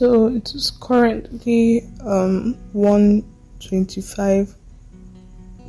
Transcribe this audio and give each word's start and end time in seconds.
So 0.00 0.28
it 0.28 0.54
is 0.54 0.70
currently 0.80 1.82
um 2.06 2.56
1:25 2.72 4.54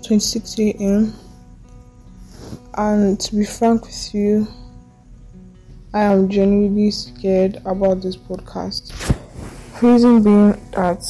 26 0.07 0.59
a.m. 0.59 1.13
and 2.75 3.19
to 3.19 3.35
be 3.35 3.43
frank 3.43 3.81
with 3.87 4.15
you 4.15 4.47
I 5.93 6.03
am 6.03 6.29
genuinely 6.29 6.91
scared 6.91 7.57
about 7.65 8.01
this 8.01 8.15
podcast. 8.15 8.93
Reason 9.81 10.23
being 10.23 10.51
that 10.71 11.03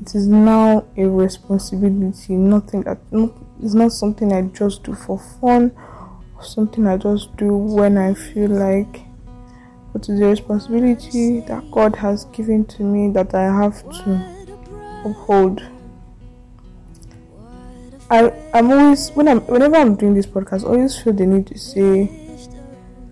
it 0.00 0.12
is 0.12 0.26
now 0.26 0.84
a 0.96 1.04
responsibility, 1.06 2.34
nothing 2.34 2.82
that 2.82 2.98
not, 3.12 3.30
it's 3.62 3.74
not 3.74 3.92
something 3.92 4.32
I 4.32 4.42
just 4.42 4.82
do 4.82 4.92
for 4.92 5.20
fun, 5.40 5.70
or 6.34 6.42
something 6.42 6.84
I 6.84 6.96
just 6.96 7.36
do 7.36 7.56
when 7.56 7.96
I 7.96 8.12
feel 8.12 8.50
like 8.50 9.05
but 9.96 10.10
it's 10.10 10.20
a 10.20 10.26
responsibility 10.26 11.40
that 11.40 11.70
God 11.70 11.96
has 11.96 12.26
given 12.26 12.66
to 12.66 12.82
me 12.82 13.10
that 13.12 13.34
I 13.34 13.44
have 13.44 13.82
to 14.04 14.60
uphold. 15.06 15.62
I 18.10 18.30
I'm 18.52 18.70
always 18.70 19.08
when 19.12 19.26
I'm 19.26 19.40
whenever 19.46 19.76
I'm 19.76 19.96
doing 19.96 20.12
this 20.12 20.26
podcast, 20.26 20.64
I 20.64 20.66
always 20.66 20.98
feel 20.98 21.14
the 21.14 21.24
need 21.24 21.46
to 21.46 21.58
say 21.58 22.10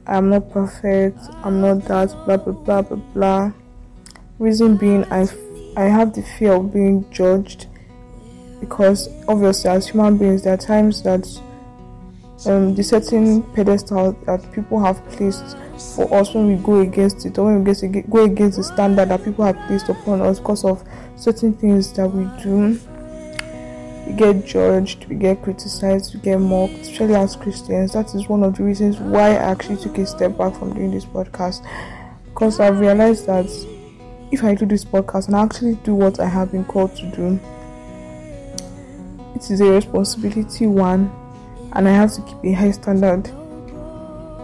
I'm 0.07 0.29
not 0.29 0.51
perfect, 0.51 1.21
I'm 1.43 1.63
not 1.63 1.87
that, 1.87 2.11
blah 2.27 2.37
blah 2.37 2.53
blah 2.53 2.83
blah 2.83 2.99
blah. 3.15 3.53
Reason 4.39 4.77
being, 4.77 5.07
I 5.11 5.27
I 5.79 5.85
have 5.85 6.15
the 6.15 6.23
fear 6.23 6.53
of 6.53 6.71
being 6.71 7.11
judged 7.11 7.67
because 8.61 9.09
obviously 9.27 9.71
as 9.71 9.89
human 9.89 10.19
beings 10.19 10.43
there 10.43 10.53
are 10.53 10.59
times 10.59 11.03
that 11.05 11.27
um, 12.47 12.75
the 12.75 12.83
certain 12.83 13.43
pedestal 13.55 14.13
that 14.27 14.53
people 14.53 14.79
have 14.79 15.05
placed 15.11 15.57
for 15.95 16.13
us 16.15 16.35
when 16.35 16.49
we 16.49 16.63
go 16.63 16.81
against 16.81 17.25
it 17.25 17.39
or 17.39 17.47
when 17.47 17.65
we 17.65 18.03
go 18.03 18.25
against 18.25 18.59
the 18.59 18.65
standard 18.65 19.09
that 19.09 19.25
people 19.25 19.45
have 19.45 19.57
placed 19.67 19.89
upon 19.89 20.21
us 20.21 20.39
because 20.39 20.65
of 20.65 20.87
certain 21.17 21.55
things 21.55 21.93
that 21.95 22.09
we 22.09 22.25
do. 22.43 22.79
We 24.07 24.13
get 24.13 24.45
judged 24.45 25.07
we 25.07 25.17
get 25.17 25.43
criticized 25.43 26.15
we 26.15 26.21
get 26.21 26.39
mocked 26.39 26.75
especially 26.75 27.15
as 27.15 27.37
christians. 27.37 27.95
That 27.95 28.15
is 28.15 28.29
one 28.29 28.43
of 28.43 28.55
the 28.55 28.63
reasons 28.63 28.99
why 28.99 29.31
i 29.31 29.37
actually 29.37 29.79
took 29.79 29.97
a 29.97 30.05
step 30.05 30.37
back 30.37 30.55
from 30.59 30.75
doing 30.75 30.91
this 30.91 31.07
podcast 31.07 31.67
because 32.27 32.61
i've 32.61 32.81
realized 32.81 33.27
that 33.27 33.47
if 34.31 34.45
i 34.45 34.55
do 34.55 34.67
this 34.67 34.85
podcast 34.85 35.29
and 35.29 35.37
I 35.37 35.43
actually 35.43 35.77
do 35.77 35.95
what 35.95 36.21
i 36.21 36.27
have 36.27 36.53
been 36.53 36.67
called 36.67 36.95
to 36.97 37.11
do 37.13 37.41
it 39.35 39.51
is 39.51 39.63
a 39.63 39.71
responsibility 39.71 40.67
one 40.67 41.11
and 41.75 41.89
i 41.89 41.93
have 41.93 42.13
to 42.13 42.23
keep 42.23 42.45
a 42.45 42.53
high 42.53 42.71
standard 42.71 43.25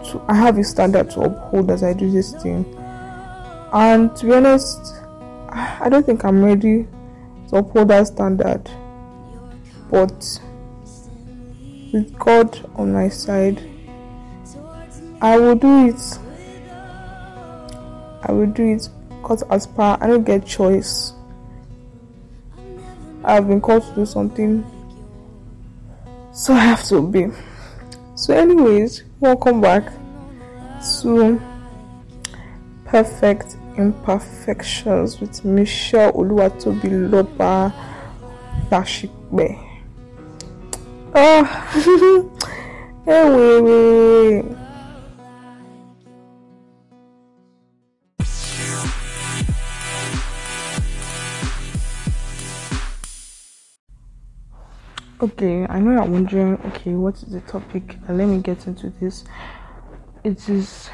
to 0.03 0.21
I 0.27 0.35
have 0.35 0.57
a 0.57 0.63
standard 0.63 1.09
to 1.11 1.21
uphold 1.21 1.71
as 1.71 1.83
I 1.83 1.93
do 1.93 2.09
this 2.11 2.33
thing. 2.41 2.65
And 3.73 4.15
to 4.17 4.25
be 4.25 4.33
honest, 4.33 4.95
I 5.49 5.87
don't 5.89 6.05
think 6.05 6.23
I'm 6.25 6.43
ready 6.43 6.87
to 7.49 7.57
uphold 7.57 7.89
that 7.89 8.07
standard. 8.07 8.69
But 9.89 10.39
with 11.93 12.17
God 12.17 12.69
on 12.75 12.93
my 12.93 13.09
side, 13.09 13.61
I 15.21 15.37
will 15.37 15.55
do 15.55 15.87
it. 15.87 16.19
I 18.23 18.31
will 18.31 18.47
do 18.47 18.75
it 18.75 18.89
because 19.09 19.43
as 19.43 19.67
per 19.67 19.97
I 19.99 20.07
don't 20.07 20.23
get 20.23 20.45
choice. 20.45 21.13
I 23.23 23.35
have 23.35 23.47
been 23.47 23.61
called 23.61 23.83
to 23.83 23.95
do 23.95 24.05
something, 24.05 24.65
so 26.33 26.53
I 26.53 26.59
have 26.59 26.83
to 26.85 26.97
obey. 26.97 27.29
So, 28.15 28.33
anyways, 28.35 29.03
welcome 29.19 29.61
back 29.61 29.91
to 31.01 31.41
Perfect 32.85 33.57
Imperfections 33.77 35.19
with 35.19 35.43
Michelle 35.43 36.11
Oluwatobi 36.13 37.09
Loba 37.09 37.73
Lashikbe. 38.69 39.67
Oh, 41.13 41.43
ah, 41.45 42.27
anyway. 43.07 44.60
Okay, 55.21 55.67
I 55.69 55.79
know 55.79 55.91
you're 55.91 56.05
wondering, 56.05 56.57
okay, 56.65 56.95
what 56.95 57.13
is 57.21 57.31
the 57.31 57.41
topic? 57.41 57.95
And 58.07 58.17
let 58.17 58.27
me 58.27 58.39
get 58.39 58.65
into 58.65 58.89
this. 58.89 59.23
It 60.23 60.49
is 60.49 60.89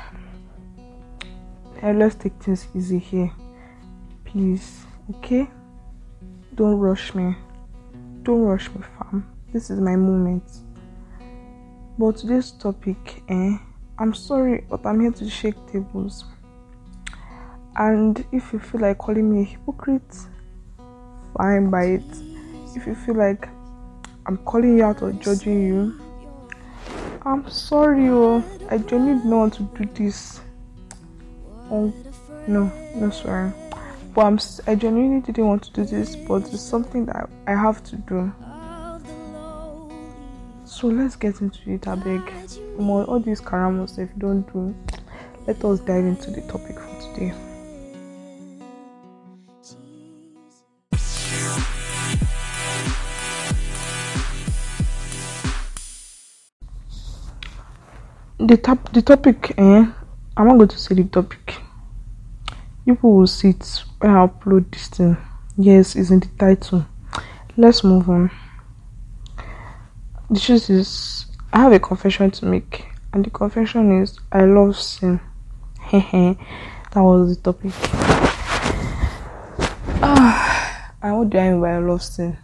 let's 1.82 2.16
take 2.16 2.34
things 2.44 2.68
easy 2.76 3.00
here. 3.00 3.32
Please 4.26 4.84
okay? 5.16 5.50
Don't 6.56 6.76
rush 6.76 7.16
me. 7.16 7.38
Don't 8.24 8.42
rush 8.42 8.70
me 8.72 8.82
fam. 9.00 9.26
This 9.54 9.70
is 9.70 9.80
my 9.80 9.96
moment. 9.96 10.44
But 11.98 12.18
today's 12.18 12.52
topic 12.52 13.24
eh 13.30 13.58
i'm 14.00 14.14
sorry 14.14 14.64
but 14.70 14.86
i'm 14.86 15.00
here 15.00 15.12
to 15.12 15.30
shake 15.30 15.56
tables. 15.72 16.26
And 17.78 18.26
if 18.34 18.52
you 18.52 18.60
feel 18.60 18.82
like 18.82 18.98
calling 18.98 19.34
me 19.34 19.44
a 19.44 19.46
hypocrite 19.46 20.18
fine 21.38 21.70
by 21.70 21.84
it. 21.86 22.12
If 22.76 22.86
you 22.86 22.94
feel 22.94 23.16
like 23.16 23.48
i'm 24.28 24.38
calling 24.38 24.78
you 24.78 24.84
out 24.84 25.02
or 25.02 25.12
judging 25.14 25.68
you 25.68 26.08
I'm 27.28 27.50
sorry, 27.50 28.08
oh, 28.08 28.42
I 28.70 28.78
don't 28.78 29.26
want 29.26 29.56
to 29.56 29.64
do 29.64 29.86
this. 29.94 30.40
Oh, 31.70 31.94
no, 32.48 32.72
no, 32.96 33.10
sorry. 33.10 33.52
But 34.14 34.26
I'm, 34.26 34.40
I 34.66 34.76
genuinely 34.76 35.20
didn't 35.20 35.46
want 35.46 35.64
to 35.64 35.72
do 35.74 35.84
this, 35.84 36.16
but 36.16 36.44
it's 36.44 36.62
something 36.62 37.06
that 37.08 37.30
I 37.46 37.52
have 37.52 37.84
to 37.84 37.98
do. 37.98 38.34
So 40.64 40.88
let's 40.88 41.18
get 41.18 41.42
into 41.42 41.70
it, 41.70 41.86
I 41.86 41.96
beg. 41.96 42.34
All 42.80 43.20
these 43.20 43.42
karamos, 43.42 44.00
if 44.00 44.10
you 44.16 44.20
don't 44.20 44.54
do, 44.54 44.74
let 45.48 45.66
us 45.66 45.82
dive 45.82 46.06
into 46.06 46.32
the 46.32 46.44
topic 46.44 46.80
for 46.80 47.14
today. 47.14 47.34
The 58.48 58.56
top 58.56 58.94
the 58.94 59.02
topic 59.02 59.52
eh 59.58 59.86
i'm 60.38 60.48
not 60.48 60.56
going 60.56 60.70
to 60.70 60.78
say 60.78 60.96
the 60.96 61.04
topic. 61.04 61.56
People 62.86 63.18
will 63.18 63.28
see 63.28 63.50
it 63.50 63.84
when 64.00 64.16
i 64.16 64.26
upload 64.26 64.72
this 64.72 64.88
thing. 64.88 65.18
Yes 65.58 65.98
it's 65.98 66.12
in 66.12 66.22
the 66.22 66.30
title. 66.40 66.86
Let's 67.58 67.84
move 67.84 68.10
on. 68.10 68.32
The 70.30 70.40
truth 70.40 70.70
is 70.70 71.26
i 71.52 71.60
have 71.60 71.74
a 71.74 71.80
confession 71.80 72.32
to 72.32 72.46
make 72.46 72.86
and 73.12 73.26
the 73.26 73.30
confession 73.30 74.02
is 74.02 74.18
i 74.32 74.46
love 74.46 74.78
sin. 74.80 75.20
That 75.92 76.38
was 77.04 77.36
the 77.36 77.42
topic. 77.44 77.74
Ah 80.02 80.94
and 81.02 81.18
what 81.18 81.30
do 81.30 81.38
i 81.38 81.54
by 81.54 81.72
i 81.74 81.80
love 81.80 82.02
sin. 82.02 82.38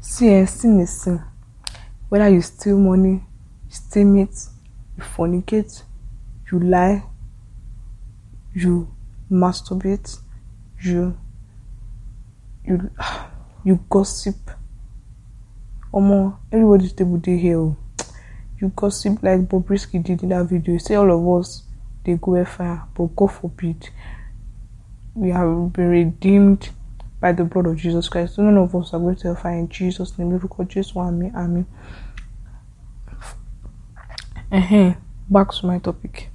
See 0.00 0.28
eh, 0.28 0.46
sin 0.46 0.80
is 0.80 0.90
sin. 0.90 1.22
Whether 2.08 2.30
you 2.30 2.42
steal 2.42 2.78
money 2.78 3.22
steal 3.68 4.06
meat 4.06 4.34
you 4.96 5.02
fornicate, 5.02 5.82
you 6.50 6.60
lie, 6.60 7.02
you 8.54 8.88
masturbate, 9.30 10.18
you 10.82 11.16
you 12.64 12.90
you 13.64 13.80
gossip. 13.88 14.36
Omo, 15.92 16.36
everybody's 16.52 16.92
table 16.92 17.16
day 17.16 17.38
here. 17.38 17.74
You 18.58 18.72
gossip 18.74 19.22
like 19.22 19.40
Bobrisky 19.48 20.02
did 20.02 20.22
in 20.22 20.30
that 20.30 20.46
video. 20.46 20.78
say 20.78 20.94
all 20.94 21.10
of 21.10 21.40
us 21.40 21.62
they 22.04 22.14
go 22.14 22.44
fire, 22.44 22.82
but 22.94 23.16
God 23.16 23.32
forbid. 23.32 23.90
We 25.14 25.30
have 25.30 25.72
been 25.72 25.88
redeemed 25.88 26.70
by 27.20 27.32
the 27.32 27.44
blood 27.44 27.66
of 27.66 27.76
Jesus 27.76 28.08
Christ. 28.08 28.36
So 28.36 28.42
none 28.42 28.56
of 28.56 28.74
us 28.76 28.92
are 28.92 29.00
going 29.00 29.16
to 29.16 29.34
fire 29.34 29.58
in 29.58 29.68
Jesus' 29.68 30.16
name. 30.18 30.38
Because 30.38 30.68
Jesus 30.68 30.94
want 30.94 31.16
me, 31.16 31.32
amen. 31.34 31.66
Uh-huh. 34.52 34.94
back 35.28 35.52
to 35.52 35.66
my 35.66 35.78
topic. 35.78 36.30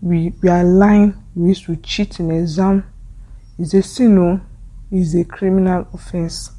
We 0.00 0.32
we 0.42 0.48
are 0.48 0.64
lying. 0.64 1.14
We 1.34 1.48
used 1.48 1.64
to 1.64 1.76
cheat 1.76 2.20
in 2.20 2.30
exam. 2.30 2.84
Is 3.58 3.74
a 3.74 3.82
sin 3.82 4.18
o 4.18 4.40
is 4.90 5.14
a 5.14 5.24
criminal 5.24 5.86
offence 5.92 6.52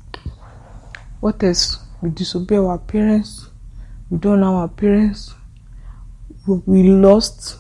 what 1.20 1.44
else? 1.44 1.78
We 2.02 2.12
disobey 2.12 2.56
our 2.56 2.78
parents. 2.78 3.50
We 4.10 4.20
don't 4.20 4.40
know 4.40 4.56
our 4.56 4.70
parents. 4.70 5.34
We 6.48 6.84
lost. 6.84 7.58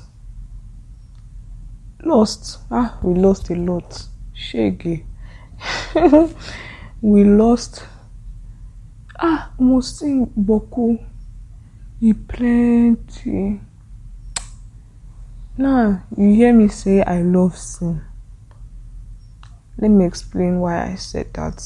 Lost? 2.03 2.59
Ah 2.71 2.97
we 3.03 3.15
lost 3.15 3.49
a 3.49 3.55
lot. 3.55 4.07
Shege. 4.33 5.03
We 7.01 7.23
lost. 7.25 7.83
Ah 9.19 9.51
mo 9.59 9.81
sing 9.81 10.25
boku 10.27 10.97
e 12.01 12.13
plenty 12.13 13.61
now 15.57 16.01
you 16.17 16.33
hear 16.33 16.53
me 16.53 16.67
say 16.67 17.01
i 17.03 17.21
love 17.21 17.57
sin 17.57 18.01
let 19.81 19.91
me 19.91 20.05
explain 20.05 20.59
why 20.59 20.91
I 20.91 20.95
said 20.95 21.33
that. 21.35 21.63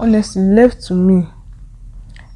Honestly, 0.00 0.40
left 0.40 0.82
to 0.86 0.94
me, 0.94 1.28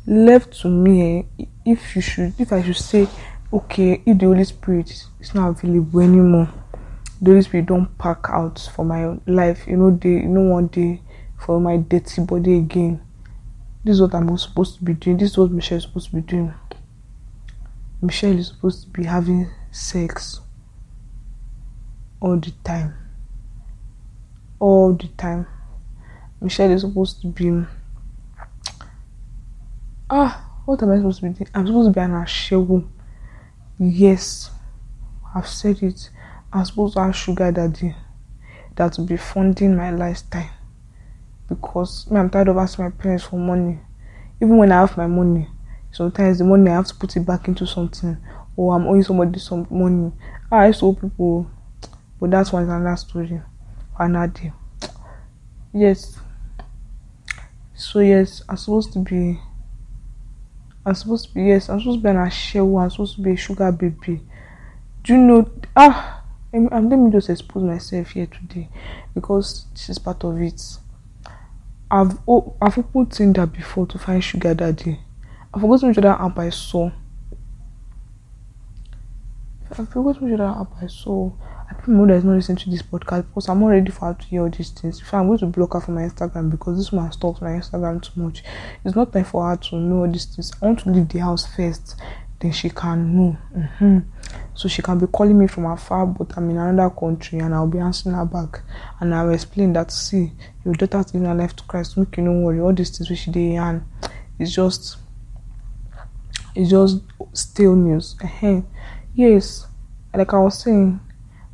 left 0.07 0.61
to 0.61 0.69
me, 0.69 1.27
eh, 1.39 1.45
if 1.65 1.97
you 1.97 2.03
should, 2.03 2.35
if 2.39 2.53
I 2.53 2.63
should 2.63 2.77
say, 2.77 3.09
okay, 3.51 4.03
if 4.05 4.19
the 4.19 4.27
Holy 4.27 4.45
Spirit 4.45 4.91
is 5.21 5.35
not 5.35 5.49
available 5.49 6.01
anymore, 6.01 6.51
the 7.23 7.31
Holy 7.31 7.41
Spirit 7.41 7.65
don't 7.67 7.97
pack 7.97 8.27
out 8.29 8.71
for 8.77 8.85
my 8.85 9.19
life, 9.27 9.67
you 9.67 9.79
know, 9.79 9.91
day, 9.91 10.21
you 10.21 10.29
know, 10.29 10.53
one 10.53 10.67
day 10.67 11.01
for 11.39 11.59
my 11.59 11.79
dirty 11.79 12.23
body 12.23 12.59
again. 12.59 13.01
This 13.85 13.95
is 13.95 14.03
what 14.03 14.15
I'm 14.15 14.37
supposed 14.37 14.77
to 14.79 14.85
be 14.85 14.95
doing. 14.95 15.17
This 15.17 15.31
is 15.33 15.39
what 15.39 15.51
Michelle 15.51 15.79
is 15.79 15.85
supposed 15.85 16.11
to 16.11 16.17
be 16.17 16.23
doing. 16.23 16.55
Michelle 18.03 18.39
is 18.39 18.49
supposed 18.49 18.83
to 18.85 18.89
be 18.91 19.05
having 19.05 19.51
sex 19.71 20.41
all 22.21 22.37
the 22.37 22.53
time 22.65 22.95
all 24.59 24.93
the 24.93 25.09
time. 25.09 25.47
Michelle 26.41 26.71
is 26.71 26.83
supposed 26.83 27.21
to 27.23 27.29
be 27.29 27.67
ah 30.11 30.45
what 30.65 30.83
am 30.83 30.91
I 30.91 30.97
supposed 30.97 31.21
to 31.21 31.29
be 31.29 31.35
doing? 31.35 31.51
I'm 31.55 31.67
supposed 31.67 31.89
to 31.89 31.93
be 31.93 32.01
an 32.01 32.11
ashewo. 32.11 32.87
Yes, 33.79 34.51
I've 35.35 35.49
said 35.49 35.83
it. 35.83 36.11
I'm 36.53 36.65
supposed 36.65 36.95
to 36.95 37.03
have 37.03 37.17
sugar 37.17 37.53
daddy 37.53 37.95
that 38.77 38.97
will 38.97 39.07
be 39.07 39.17
funding 39.17 39.77
my 39.77 39.91
lifestyle 39.91 40.51
because 41.49 42.11
me, 42.11 42.21
I'm 42.21 42.31
tired 42.31 42.49
of 42.49 42.57
asking 42.57 42.85
my 42.85 42.91
parents 42.91 43.25
for 43.25 43.37
money. 43.39 43.79
Even 44.41 44.57
when 44.57 44.71
I 44.73 44.81
have 44.81 44.97
my 44.97 45.07
money, 45.07 45.49
sometimes 45.91 46.39
the 46.39 46.45
money 46.45 46.71
I 46.71 46.75
have 46.75 46.87
to 46.87 46.95
put 46.95 47.17
it 47.17 47.27
back 47.27 47.49
into 47.49 47.67
something 47.67 48.17
or 48.57 48.75
I'm 48.75 48.87
owing 48.87 49.03
somebody 49.03 49.39
some 49.39 49.67
money. 49.71 50.13
Ah, 50.51 50.59
I 50.59 50.67
used 50.67 50.83
owe 50.83 50.93
people, 50.93 51.49
but 52.21 52.31
that's 52.31 52.53
one 52.53 52.65
another 52.69 52.97
story. 52.97 53.41
Anadi. 53.99 54.53
Yes. 55.73 56.19
So 57.75 58.01
yes, 58.01 58.43
I'm 58.49 58.57
supposed 58.57 58.93
to 58.95 58.99
be. 58.99 59.41
I'm 60.85 60.95
supposed 60.95 61.29
to 61.29 61.35
be 61.35 61.43
yes. 61.45 61.69
I'm 61.69 61.79
supposed 61.79 61.99
to 61.99 62.03
be 62.03 62.09
an 62.11 62.17
ashewo. 62.17 62.83
I'm 62.83 62.91
supposed 62.91 63.17
to 63.17 63.23
be 63.23 63.33
a 63.33 63.37
sugar 63.37 63.71
baby. 63.71 64.23
Do 65.05 65.13
you 65.13 65.19
know? 65.19 65.51
Ah, 65.77 66.25
I'm, 66.53 66.69
I'm, 66.73 66.89
let 66.89 66.97
me 66.97 67.11
just 67.11 67.31
expose 67.31 67.63
myself 67.63 68.11
here 68.11 68.27
today 68.27 68.69
because 69.15 69.67
this 69.73 69.89
is 69.89 69.99
part 69.99 70.25
of 70.25 70.41
it. 70.41 70.61
I've 71.91 72.19
oh, 72.29 72.55
I've 72.61 72.79
opened 72.79 73.13
Tinder 73.13 73.47
before 73.47 73.87
to 73.87 73.99
find 73.99 74.23
sugar 74.23 74.55
daddy. 74.55 75.01
I 75.55 75.61
forgot 75.61 75.83
which 75.83 75.99
other 75.99 76.09
app 76.09 76.39
I 76.39 76.51
saw. 76.51 76.91
I 79.71 79.75
forgot 79.75 80.21
which 80.21 80.33
other 80.35 80.45
app 80.45 80.73
I 80.83 80.87
saw. 80.87 81.33
I 81.71 81.75
pray 81.75 81.95
mother 81.95 82.15
is 82.15 82.25
not 82.25 82.35
listening 82.35 82.59
to 82.59 82.71
this 82.71 82.83
podcast 82.83 83.27
because 83.29 83.49
I'm 83.49 83.61
not 83.61 83.69
ready 83.69 83.91
for 83.91 84.07
her 84.07 84.15
to 84.15 84.27
hear 84.27 84.43
all 84.43 84.51
these 84.51 84.71
things. 84.71 85.01
If 85.01 85.13
I'm 85.13 85.27
going 85.27 85.39
to 85.39 85.47
block 85.47 85.75
her 85.75 85.81
from 85.81 85.95
my 85.95 86.03
Instagram 86.03 86.51
because 86.51 86.79
this 86.79 86.93
woman 86.93 87.13
stalks 87.13 87.41
my 87.41 87.51
Instagram 87.51 88.03
too 88.03 88.21
much. 88.21 88.43
It's 88.85 88.97
not 88.97 89.13
time 89.13 89.25
for 89.25 89.49
her 89.49 89.57
to 89.57 89.77
know 89.77 90.01
all 90.05 90.11
these 90.11 90.25
things. 90.25 90.53
I 90.63 90.67
want 90.67 90.81
to 90.81 90.91
leave 90.91 91.09
the 91.09 91.19
house 91.19 91.47
first, 91.55 91.97
then 92.41 92.53
she 92.53 92.71
can 92.71 93.17
know. 93.17 93.39
Mm-hmm. 93.55 93.99
So 94.59 94.69
she 94.69 94.83
can 94.83 94.99
be 94.99 95.07
calling 95.07 95.39
me 95.39 95.47
from 95.47 95.67
afar, 95.67 96.05
but 96.05 96.37
I'm 96.37 96.51
in 96.51 96.57
another 96.57 96.93
country 96.93 97.39
and 97.39 97.55
I'll 97.55 97.69
be 97.69 97.79
answering 97.79 98.17
her 98.17 98.25
back. 98.25 98.63
And 98.99 99.15
I'll 99.15 99.31
explain 99.31 99.73
that, 99.75 99.93
see, 99.93 100.33
your 100.65 100.75
daughter's 100.75 101.13
giving 101.13 101.29
her 101.29 101.35
life 101.37 101.55
to 101.55 101.63
Christ. 101.63 101.97
Make 101.97 102.17
you 102.17 102.25
no 102.25 102.33
worry. 102.33 102.59
All 102.59 102.73
these 102.75 102.91
things 102.91 103.09
which 103.09 103.21
she 103.21 103.31
did 103.31 103.55
and 103.55 103.85
it's 104.37 104.53
just, 104.53 104.97
it's 106.57 106.71
just 106.71 107.03
stale 107.35 107.77
news. 107.77 108.17
Uh-huh. 108.21 108.63
Yes, 109.15 109.69
like 110.13 110.35
I 110.35 110.39
was 110.39 110.59
saying, 110.59 110.99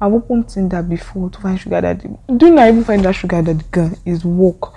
I've 0.00 0.14
opened 0.14 0.48
Tinder 0.48 0.82
before 0.82 1.28
to 1.28 1.38
find 1.42 1.60
sugar 1.60 1.82
daddy. 1.82 2.08
Do 2.34 2.54
not 2.54 2.68
even 2.68 2.84
find 2.84 3.04
that 3.04 3.16
sugar 3.16 3.42
daddy 3.42 3.64
girl 3.70 3.92
is 4.06 4.24
work? 4.24 4.72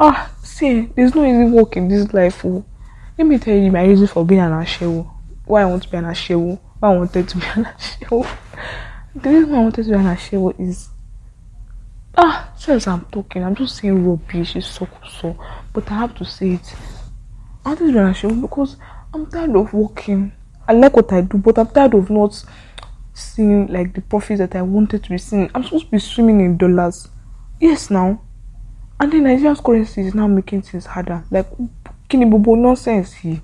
Ah, 0.00 0.32
see, 0.42 0.88
there's 0.96 1.14
no 1.14 1.22
easy 1.26 1.52
work 1.52 1.76
in 1.76 1.88
this 1.88 2.14
life. 2.14 2.46
Oh. 2.46 2.64
Let 3.18 3.26
me 3.26 3.36
tell 3.36 3.54
you 3.54 3.70
my 3.70 3.84
reason 3.84 4.06
for 4.06 4.24
being 4.24 4.40
an 4.40 4.52
ashewo. 4.52 5.06
Why 5.44 5.60
I 5.60 5.66
want 5.66 5.82
to 5.82 5.90
be 5.90 5.98
an 5.98 6.04
ashewo. 6.04 6.58
Why 6.82 6.92
I 6.92 6.96
wanted 6.96 7.28
to 7.28 7.36
be 7.38 7.46
an 7.54 7.64
ashewo. 7.64 8.26
The 9.14 9.30
reason 9.30 9.54
I 9.54 9.58
wanted 9.60 9.84
to 9.84 9.90
be 9.90 9.94
an 9.94 10.04
ashewo 10.04 10.52
is 10.58 10.88
ah, 12.16 12.52
since 12.56 12.88
I'm 12.88 13.04
talking, 13.04 13.44
I'm 13.44 13.54
just 13.54 13.76
saying 13.76 14.04
rubbish. 14.04 14.56
It's 14.56 14.66
so 14.66 14.88
so, 15.08 15.38
but 15.72 15.88
I 15.92 15.98
have 15.98 16.16
to 16.16 16.24
say 16.24 16.54
it. 16.54 16.74
I 17.64 17.68
wanted 17.68 17.86
to 17.86 17.92
be 17.92 17.98
an 18.00 18.12
ashewo 18.12 18.40
because 18.42 18.78
I'm 19.14 19.30
tired 19.30 19.54
of 19.54 19.72
working. 19.72 20.32
I 20.66 20.72
like 20.72 20.96
what 20.96 21.12
I 21.12 21.20
do, 21.20 21.38
but 21.38 21.56
I'm 21.56 21.68
tired 21.68 21.94
of 21.94 22.10
not 22.10 22.44
seeing 23.14 23.68
like 23.68 23.94
the 23.94 24.00
profits 24.00 24.40
that 24.40 24.56
I 24.56 24.62
wanted 24.62 25.04
to 25.04 25.10
be 25.10 25.18
seeing. 25.18 25.52
I'm 25.54 25.62
supposed 25.62 25.84
to 25.84 25.90
be 25.92 26.00
swimming 26.00 26.40
in 26.40 26.56
dollars. 26.56 27.06
Yes, 27.60 27.90
now. 27.90 28.20
And 28.98 29.12
then 29.12 29.22
Nigeria's 29.22 29.60
currency 29.60 30.00
is 30.00 30.16
now 30.16 30.26
making 30.26 30.62
things 30.62 30.86
harder. 30.86 31.22
Like, 31.30 31.46
Kinibobo 32.10 32.58
nonsense 32.58 33.12
here. 33.12 33.40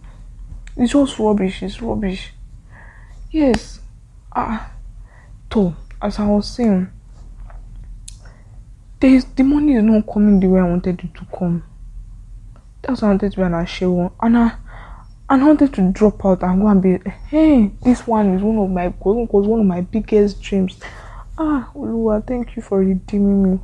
It's 0.76 0.90
just 0.90 1.20
rubbish. 1.20 1.62
It's 1.62 1.80
rubbish. 1.80 2.32
Yes. 3.30 3.80
Ah. 4.34 4.72
So, 5.52 5.74
as 6.00 6.18
I 6.18 6.26
was 6.26 6.48
saying, 6.48 6.88
there's, 9.00 9.24
the 9.24 9.42
money 9.42 9.74
is 9.74 9.82
not 9.82 10.06
coming 10.12 10.40
the 10.40 10.46
way 10.48 10.60
I 10.60 10.64
wanted 10.64 11.00
it 11.02 11.14
to 11.14 11.26
come. 11.36 11.64
That's 12.82 13.02
why 13.02 13.08
I 13.08 13.10
wanted 13.12 13.32
to 13.32 13.36
be 13.36 13.42
an 13.42 13.52
Ashewo. 13.52 14.12
And 14.20 14.36
I, 14.36 14.52
and 15.30 15.42
I 15.42 15.46
wanted 15.46 15.74
to 15.74 15.92
drop 15.92 16.24
out 16.24 16.42
and 16.42 16.60
go 16.60 16.68
and 16.68 16.82
be 16.82 16.98
hey 17.28 17.70
this 17.82 18.06
one 18.06 18.34
is 18.34 18.42
one 18.42 18.58
of 18.58 18.70
my 18.70 18.88
goals, 19.00 19.28
was 19.30 19.46
one 19.46 19.60
of 19.60 19.66
my 19.66 19.82
biggest 19.82 20.40
dreams 20.40 20.78
ah 21.36 21.70
Oluwa 21.74 22.26
thank 22.26 22.56
you 22.56 22.62
for 22.62 22.78
redeeming 22.78 23.42
me 23.52 23.60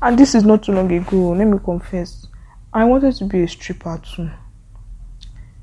and 0.00 0.18
this 0.18 0.34
is 0.34 0.44
not 0.44 0.62
too 0.62 0.72
long 0.72 0.90
ago 0.92 1.30
let 1.30 1.46
me 1.46 1.58
confess 1.64 2.26
I 2.72 2.84
wanted 2.84 3.14
to 3.16 3.24
be 3.24 3.42
a 3.42 3.48
stripper 3.48 3.98
too 3.98 4.30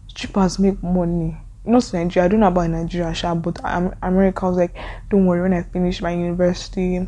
strippers 0.08 0.60
make 0.60 0.82
money 0.84 1.38
not 1.68 1.94
Nigeria 1.94 2.26
I 2.26 2.28
don't 2.30 2.40
know 2.40 2.48
about 2.48 2.70
Nigeria 2.70 3.14
sha, 3.14 3.36
but 3.36 3.64
i 3.64 3.92
America 4.02 4.46
was 4.46 4.58
like 4.58 4.76
don't 5.10 5.26
worry 5.26 5.42
when 5.42 5.54
I 5.54 5.64
finish 5.64 6.02
my 6.02 6.12
university 6.12 7.06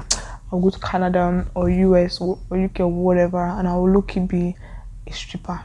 I'll 0.51 0.59
go 0.59 0.69
to 0.69 0.79
Canada 0.79 1.45
or 1.55 1.69
US 1.69 2.21
or, 2.21 2.39
UK 2.51 2.81
or 2.81 2.87
whatever 2.87 3.45
and 3.45 3.67
I 3.67 3.75
will 3.75 3.91
look 3.91 4.13
be 4.27 4.55
a 5.05 5.13
stripper 5.13 5.63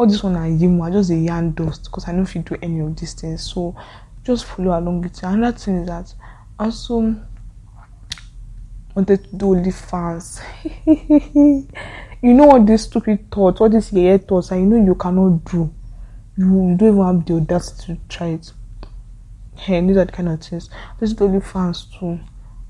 all 0.00 0.06
this 0.06 0.22
one 0.22 0.34
I 0.34 0.48
yim 0.48 0.80
I 0.80 0.90
just 0.90 1.10
a 1.10 1.14
yarn 1.14 1.52
dust 1.52 1.84
because 1.84 2.08
I 2.08 2.12
know 2.12 2.22
if 2.22 2.34
you 2.34 2.40
do 2.40 2.56
any 2.62 2.80
of 2.80 2.96
these 2.96 3.12
things. 3.12 3.42
So 3.52 3.76
just 4.24 4.46
follow 4.46 4.78
along 4.78 5.02
with 5.02 5.20
you. 5.20 5.28
Another 5.28 5.58
thing 5.58 5.76
is 5.76 5.88
that 5.88 6.14
I 6.58 6.64
also 6.64 7.14
wanted 8.94 9.24
to 9.24 9.36
do 9.36 9.46
OnlyFans. 9.46 10.40
you 12.22 12.34
know 12.34 12.50
all 12.50 12.64
these 12.64 12.84
stupid 12.84 13.30
thoughts, 13.30 13.60
all 13.60 13.68
these 13.68 13.92
yeah 13.92 14.16
thoughts, 14.16 14.50
you 14.52 14.60
know 14.60 14.82
you 14.82 14.94
cannot 14.94 15.44
do. 15.44 15.70
You, 16.40 16.74
don't 16.76 16.88
even 16.88 17.04
have 17.04 17.26
the 17.26 17.34
audacity 17.34 17.94
to 17.94 18.00
try 18.08 18.28
it. 18.28 18.52
Hey, 19.56 19.80
these 19.86 19.96
are 19.96 20.04
the 20.04 20.12
kind 20.12 20.28
of 20.28 20.40
things. 20.42 20.70
This 20.98 21.10
is 21.10 21.16
OnlyFans 21.16 21.98
too. 21.98 22.20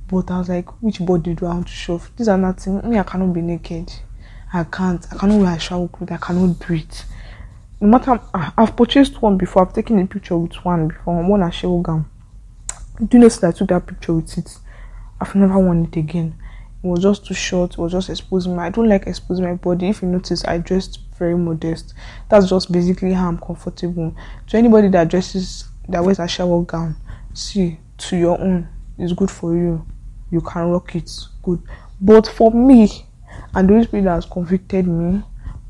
But 0.08 0.30
I 0.30 0.38
was 0.38 0.48
like, 0.48 0.82
which 0.82 1.04
body 1.04 1.34
do 1.34 1.46
I 1.46 1.54
want 1.54 1.68
to 1.68 1.72
show? 1.72 2.00
These 2.16 2.28
are 2.28 2.38
nothing. 2.38 2.88
Me, 2.88 2.98
I 2.98 3.04
cannot 3.04 3.32
be 3.32 3.42
naked. 3.42 3.92
I 4.52 4.64
can't. 4.64 5.06
I 5.12 5.16
cannot 5.16 5.40
wear 5.40 5.56
a 5.56 5.58
shower 5.60 5.86
clothes. 5.88 6.10
I 6.10 6.16
cannot 6.16 6.58
do 6.58 6.74
it 6.74 7.04
no 7.80 7.88
matter 7.88 8.20
ah, 8.34 8.52
I've 8.58 8.76
purchased 8.76 9.22
one 9.22 9.38
before, 9.38 9.66
I've 9.66 9.72
taken 9.72 9.98
a 9.98 10.06
picture 10.06 10.36
with 10.36 10.54
one 10.64 10.88
before, 10.88 11.22
one 11.22 11.42
at 11.42 11.62
gown. 11.62 12.04
Do 12.98 13.16
you 13.16 13.18
know 13.18 13.28
that 13.28 13.48
I 13.48 13.52
took 13.52 13.68
that 13.68 13.86
picture 13.86 14.12
with 14.12 14.36
it? 14.36 14.58
I've 15.20 15.34
never 15.34 15.58
worn 15.58 15.84
it 15.86 15.96
again. 15.96 16.34
Was 16.82 17.02
just 17.02 17.26
too 17.26 17.34
short, 17.34 17.76
was 17.76 17.92
just 17.92 18.08
exposing 18.08 18.56
my 18.56 18.66
I 18.66 18.70
don't 18.70 18.88
like 18.88 19.06
exposing 19.06 19.44
my 19.44 19.54
body. 19.54 19.88
If 19.88 20.02
you 20.02 20.08
notice, 20.08 20.44
I 20.46 20.58
dressed 20.58 21.00
very 21.18 21.36
modest. 21.36 21.94
That's 22.30 22.48
just 22.48 22.72
basically 22.72 23.12
how 23.12 23.28
I'm 23.28 23.38
comfortable. 23.38 24.16
To 24.48 24.56
anybody 24.56 24.88
that 24.88 25.08
dresses 25.08 25.68
that 25.88 26.02
wears 26.02 26.18
a 26.18 26.26
shower 26.26 26.62
gown, 26.62 26.96
see 27.34 27.78
to 27.98 28.16
your 28.16 28.40
own, 28.40 28.66
it's 28.96 29.12
good 29.12 29.30
for 29.30 29.54
you. 29.54 29.84
You 30.30 30.40
can 30.40 30.70
rock 30.70 30.94
it, 30.94 31.10
good. 31.42 31.62
But 32.00 32.26
for 32.26 32.50
me, 32.50 32.88
and 33.54 33.68
the 33.68 33.82
Spirit 33.84 34.04
that 34.04 34.14
has 34.14 34.24
convicted 34.24 34.86
me, 34.86 35.22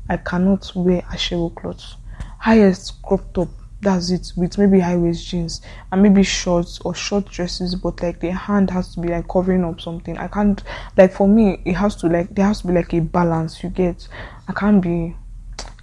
I 0.07 0.17
cannot 0.17 0.71
wear 0.75 1.03
a 1.11 1.17
shower 1.17 1.49
clothes 1.49 1.97
highest 2.41 2.99
crop 3.03 3.21
top 3.33 3.49
that's 3.81 4.11
it 4.11 4.31
with 4.35 4.57
maybe 4.57 4.79
high 4.79 4.95
waist 4.95 5.27
jeans 5.27 5.61
and 5.91 6.03
maybe 6.03 6.21
shorts 6.23 6.79
or 6.81 6.93
short 6.93 7.25
dresses 7.25 7.73
but 7.73 8.01
like 8.01 8.19
the 8.19 8.31
hand 8.31 8.69
has 8.69 8.93
to 8.93 8.99
be 8.99 9.07
like 9.07 9.27
covering 9.27 9.63
up 9.63 9.81
something. 9.81 10.17
I 10.17 10.27
can't 10.27 10.61
like 10.97 11.13
for 11.13 11.27
me 11.27 11.61
it 11.65 11.73
has 11.73 11.95
to 11.97 12.07
like 12.07 12.33
there 12.35 12.45
has 12.45 12.61
to 12.61 12.67
be 12.67 12.73
like 12.73 12.93
a 12.93 12.99
balance 12.99 13.63
you 13.63 13.69
get? 13.69 14.07
I 14.47 14.53
can't 14.53 14.81
be 14.81 15.15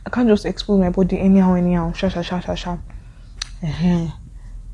i 0.07 0.11
can't 0.11 0.29
just 0.29 0.47
expose 0.47 0.81
my 0.81 0.89
body 0.89 1.19
anyhow 1.19 1.53
anyhow 1.55 1.93
sha 1.93 2.09
sha 2.09 2.23
sha 2.23 2.41
sha 2.41 2.55
sha. 2.55 2.79
Uh-huh. 3.63 4.07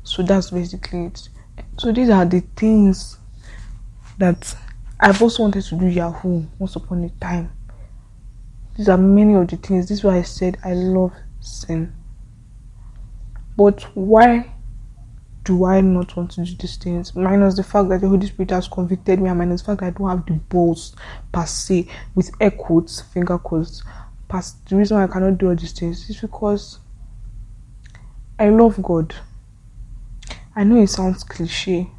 so 0.03 0.23
that's 0.23 0.51
basically 0.51 1.07
it. 1.07 1.27
So 1.77 1.91
these 1.91 2.09
are 2.09 2.25
the 2.25 2.41
things 2.55 3.17
that 4.17 4.55
i've 4.99 5.21
also 5.21 5.43
wanted 5.43 5.63
to 5.63 5.75
do 5.75 5.87
yahoo 5.87 6.45
once 6.59 6.75
upon 6.75 7.03
a 7.03 7.09
time. 7.19 7.51
These 8.77 8.87
are 8.87 8.97
many 8.97 9.33
of 9.33 9.47
the 9.47 9.57
things. 9.57 9.87
This 9.89 9.99
is 9.99 10.03
why 10.03 10.17
i 10.17 10.21
said 10.21 10.57
i 10.63 10.73
love 10.73 11.11
sin. 11.41 11.91
But 13.57 13.83
why 13.95 14.51
do 15.43 15.65
I 15.65 15.79
not 15.79 16.15
want 16.17 16.31
to 16.31 16.43
do 16.43 16.55
these 16.55 16.77
things? 16.77 17.15
Minus 17.15 17.55
the 17.55 17.63
fact 17.63 17.89
that 17.89 18.01
the 18.01 18.09
Holy 18.09 18.27
Spirit 18.27 18.49
has 18.49 18.67
convicted 18.67 19.21
me, 19.21 19.29
and 19.29 19.37
minus 19.37 19.61
the 19.61 19.67
fact 19.67 19.81
that 19.81 19.87
I 19.87 19.89
don't 19.91 20.09
have 20.09 20.25
the 20.25 20.33
balls 20.33 20.95
per 21.31 21.45
se, 21.45 21.87
with 22.15 22.31
air 22.41 22.51
quotes, 22.51 23.01
finger 23.01 23.37
quotes. 23.37 23.83
Past 24.27 24.67
the 24.67 24.75
reason 24.75 24.97
why 24.97 25.03
I 25.03 25.07
cannot 25.07 25.37
do 25.37 25.49
all 25.49 25.55
these 25.55 25.71
things 25.71 26.09
is 26.09 26.19
because 26.19 26.79
I 28.39 28.49
love 28.49 28.81
God. 28.81 29.13
I 30.55 30.63
know 30.63 30.81
it 30.81 30.87
sounds 30.87 31.23
cliche, 31.23 31.89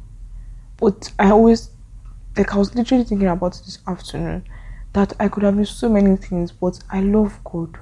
but 0.77 1.11
I 1.17 1.31
always 1.31 1.71
like 2.35 2.53
I 2.53 2.57
was 2.57 2.75
literally 2.75 3.03
thinking 3.03 3.29
about 3.29 3.53
this 3.53 3.79
afternoon 3.87 4.43
that 4.93 5.13
I 5.19 5.27
could 5.29 5.43
have 5.43 5.55
been 5.55 5.65
so 5.65 5.89
many 5.89 6.17
things, 6.17 6.51
but 6.51 6.79
I 6.91 7.01
love 7.01 7.39
God. 7.43 7.77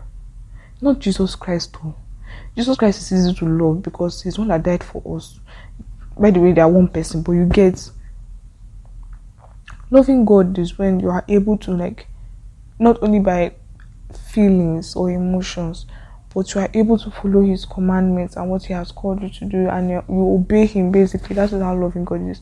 Not 0.79 0.99
Jesus 0.99 1.35
Christ 1.35 1.73
though. 1.73 1.95
Jesus 2.55 2.77
Christ 2.77 3.01
is 3.01 3.19
easy 3.19 3.33
to 3.35 3.45
love 3.45 3.81
because 3.81 4.21
he's 4.21 4.39
one 4.39 4.47
that 4.47 4.63
died 4.63 4.83
for 4.83 5.01
us. 5.15 5.39
By 6.17 6.31
the 6.31 6.39
way, 6.39 6.53
they 6.53 6.61
are 6.61 6.69
one 6.69 6.87
person, 6.87 7.21
but 7.21 7.33
you 7.33 7.45
get 7.45 7.91
loving 9.91 10.25
God 10.25 10.57
is 10.57 10.77
when 10.77 10.99
you 10.99 11.09
are 11.09 11.25
able 11.27 11.57
to 11.59 11.71
like 11.71 12.07
not 12.79 13.01
only 13.01 13.19
by 13.19 13.53
feelings 14.31 14.95
or 14.95 15.11
emotions, 15.11 15.85
but 16.33 16.53
you 16.53 16.61
are 16.61 16.69
able 16.73 16.97
to 16.97 17.09
follow 17.11 17.41
his 17.41 17.65
commandments 17.65 18.35
and 18.35 18.49
what 18.49 18.65
he 18.65 18.73
has 18.73 18.91
called 18.91 19.21
you 19.21 19.29
to 19.29 19.45
do 19.45 19.69
and 19.69 19.89
you, 19.89 20.03
you 20.09 20.35
obey 20.35 20.65
him 20.65 20.91
basically. 20.91 21.35
That 21.35 21.53
is 21.53 21.61
how 21.61 21.75
loving 21.75 22.03
God 22.03 22.27
is. 22.29 22.41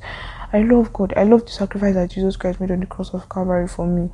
I 0.52 0.64
love 0.64 0.92
God. 0.94 1.14
I 1.16 1.24
love 1.24 1.46
the 1.46 1.52
sacrifice 1.52 1.94
that 1.94 2.12
Jesus 2.12 2.36
Christ 2.36 2.60
made 2.60 2.72
on 2.72 2.80
the 2.80 2.86
cross 2.88 3.14
of 3.14 3.30
Calvary 3.30 3.68
for 3.68 3.86
me. 3.86 4.10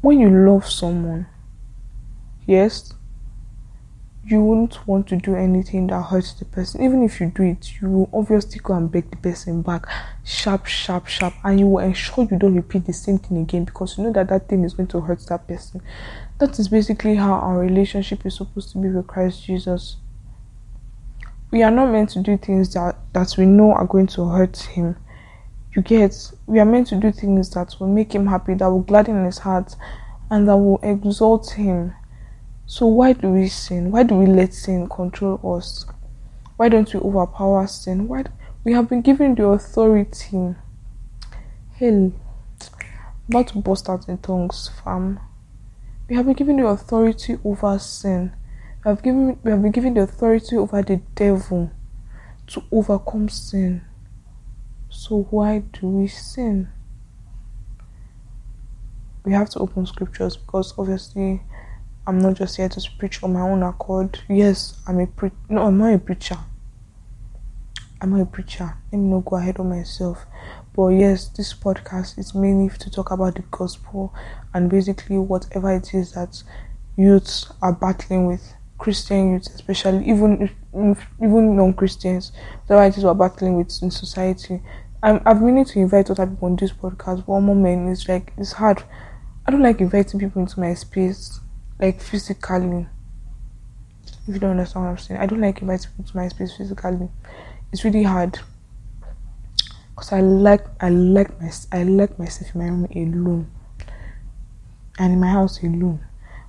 When 0.00 0.20
you 0.20 0.30
love 0.30 0.68
someone, 0.68 1.26
yes, 2.46 2.92
you 4.26 4.40
won't 4.40 4.86
want 4.86 5.06
to 5.08 5.16
do 5.16 5.36
anything 5.36 5.86
that 5.88 6.00
hurts 6.00 6.32
the 6.32 6.46
person. 6.46 6.82
Even 6.82 7.02
if 7.02 7.20
you 7.20 7.26
do 7.26 7.42
it, 7.42 7.80
you 7.80 7.90
will 7.90 8.10
obviously 8.12 8.58
go 8.62 8.74
and 8.74 8.90
beg 8.90 9.10
the 9.10 9.16
person 9.18 9.60
back, 9.60 9.86
sharp, 10.24 10.64
sharp, 10.66 11.06
sharp, 11.06 11.34
and 11.44 11.60
you 11.60 11.66
will 11.66 11.84
ensure 11.84 12.26
you 12.30 12.38
don't 12.38 12.54
repeat 12.54 12.86
the 12.86 12.92
same 12.92 13.18
thing 13.18 13.38
again 13.38 13.64
because 13.64 13.98
you 13.98 14.04
know 14.04 14.12
that 14.12 14.28
that 14.28 14.48
thing 14.48 14.64
is 14.64 14.72
going 14.72 14.86
to 14.86 15.00
hurt 15.02 15.20
that 15.28 15.46
person. 15.46 15.82
That 16.38 16.58
is 16.58 16.68
basically 16.68 17.16
how 17.16 17.34
our 17.34 17.58
relationship 17.58 18.24
is 18.24 18.36
supposed 18.36 18.72
to 18.72 18.78
be 18.78 18.88
with 18.88 19.06
Christ 19.06 19.44
Jesus. 19.44 19.96
We 21.50 21.62
are 21.62 21.70
not 21.70 21.92
meant 21.92 22.10
to 22.10 22.20
do 22.20 22.38
things 22.38 22.72
that, 22.74 22.96
that 23.12 23.34
we 23.36 23.44
know 23.44 23.72
are 23.72 23.86
going 23.86 24.06
to 24.08 24.28
hurt 24.28 24.56
Him. 24.56 24.96
You 25.76 25.82
get, 25.82 26.32
we 26.46 26.60
are 26.60 26.64
meant 26.64 26.86
to 26.88 26.96
do 26.96 27.12
things 27.12 27.50
that 27.50 27.76
will 27.78 27.88
make 27.88 28.14
Him 28.14 28.26
happy, 28.26 28.54
that 28.54 28.70
will 28.70 28.80
gladden 28.80 29.24
His 29.26 29.38
heart, 29.38 29.76
and 30.30 30.48
that 30.48 30.56
will 30.56 30.80
exalt 30.82 31.50
Him 31.50 31.94
so, 32.66 32.86
why 32.86 33.12
do 33.12 33.28
we 33.28 33.48
sin? 33.48 33.90
Why 33.90 34.04
do 34.04 34.14
we 34.14 34.26
let 34.26 34.54
sin 34.54 34.88
control 34.88 35.38
us? 35.56 35.84
Why 36.56 36.70
don't 36.70 36.92
we 36.94 36.98
overpower 37.00 37.66
sin? 37.66 38.08
Why 38.08 38.24
we 38.64 38.72
have 38.72 38.88
been 38.88 39.02
given 39.02 39.34
the 39.34 39.46
authority? 39.46 40.54
Hell, 41.76 42.12
about 43.28 43.48
to 43.48 43.58
burst 43.58 43.88
out 43.88 44.08
in 44.08 44.16
tongues, 44.18 44.70
fam. 44.82 45.20
We 46.08 46.16
have 46.16 46.24
been 46.24 46.34
given 46.34 46.56
the 46.56 46.66
authority 46.66 47.38
over 47.44 47.78
sin. 47.78 48.32
We 48.84 48.88
have 48.88 49.02
given 49.02 49.38
we 49.44 49.50
have 49.50 49.60
been 49.60 49.72
given 49.72 49.94
the 49.94 50.02
authority 50.02 50.56
over 50.56 50.82
the 50.82 50.96
devil 51.14 51.70
to 52.46 52.62
overcome 52.72 53.28
sin. 53.28 53.84
So 54.88 55.26
why 55.30 55.58
do 55.58 55.86
we 55.86 56.06
sin? 56.06 56.68
We 59.24 59.32
have 59.32 59.50
to 59.50 59.58
open 59.58 59.84
scriptures 59.86 60.36
because 60.36 60.72
obviously 60.78 61.42
I'm 62.06 62.18
not 62.18 62.34
just 62.34 62.58
here 62.58 62.68
to 62.68 62.90
preach 62.98 63.22
on 63.22 63.32
my 63.32 63.40
own 63.40 63.62
accord. 63.62 64.20
Yes, 64.28 64.78
I'm 64.86 65.00
a 65.00 65.06
pre- 65.06 65.30
no, 65.48 65.62
I'm 65.62 65.78
not 65.78 65.94
a 65.94 65.98
preacher. 65.98 66.36
I'm 68.00 68.10
not 68.10 68.20
a 68.20 68.26
preacher. 68.26 68.74
Let 68.92 68.98
me 68.98 69.08
not 69.08 69.24
go 69.24 69.36
ahead 69.36 69.58
of 69.58 69.64
myself. 69.64 70.26
But 70.76 70.88
yes, 70.88 71.28
this 71.28 71.54
podcast 71.54 72.18
is 72.18 72.34
mainly 72.34 72.68
to 72.76 72.90
talk 72.90 73.10
about 73.10 73.36
the 73.36 73.42
gospel 73.50 74.12
and 74.52 74.68
basically 74.68 75.16
whatever 75.16 75.72
it 75.72 75.94
is 75.94 76.12
that 76.12 76.42
youths 76.96 77.50
are 77.62 77.72
battling 77.72 78.26
with, 78.26 78.52
Christian 78.76 79.32
youths 79.32 79.48
especially, 79.54 80.06
even 80.06 80.50
even 81.22 81.56
non-Christians, 81.56 82.32
whatever 82.66 82.86
it 82.86 82.98
is 82.98 83.04
we're 83.04 83.14
battling 83.14 83.56
with 83.56 83.82
in 83.82 83.90
society. 83.90 84.60
I'm, 85.02 85.22
I've 85.24 85.40
meaning 85.40 85.64
to 85.64 85.78
invite 85.78 86.10
other 86.10 86.26
people 86.26 86.48
on 86.48 86.56
this 86.56 86.72
podcast. 86.72 87.26
One 87.26 87.46
moment 87.46 87.88
is 87.88 88.06
like 88.06 88.34
it's 88.36 88.52
hard. 88.52 88.82
I 89.46 89.50
don't 89.50 89.62
like 89.62 89.80
inviting 89.80 90.20
people 90.20 90.42
into 90.42 90.60
my 90.60 90.74
space 90.74 91.40
like 91.78 92.00
physically. 92.00 92.86
If 94.26 94.34
you 94.34 94.40
don't 94.40 94.52
understand 94.52 94.84
what 94.84 94.90
I'm 94.92 94.98
saying, 94.98 95.20
I 95.20 95.26
don't 95.26 95.40
like 95.40 95.60
inviting 95.60 95.90
people 95.90 96.10
to 96.10 96.16
my 96.16 96.28
space 96.28 96.56
physically. 96.56 97.08
It's 97.72 97.84
really 97.84 98.04
hard 98.04 98.38
because 99.94 100.12
I 100.12 100.20
like 100.20 100.66
I 100.80 100.88
like 100.88 101.40
my 101.40 101.50
I 101.72 101.82
like 101.84 102.18
myself 102.18 102.54
in 102.54 102.60
my 102.60 102.68
room 102.68 102.86
alone 102.94 103.50
and 104.98 105.12
in 105.12 105.20
my 105.20 105.28
house 105.28 105.62
alone. 105.62 106.04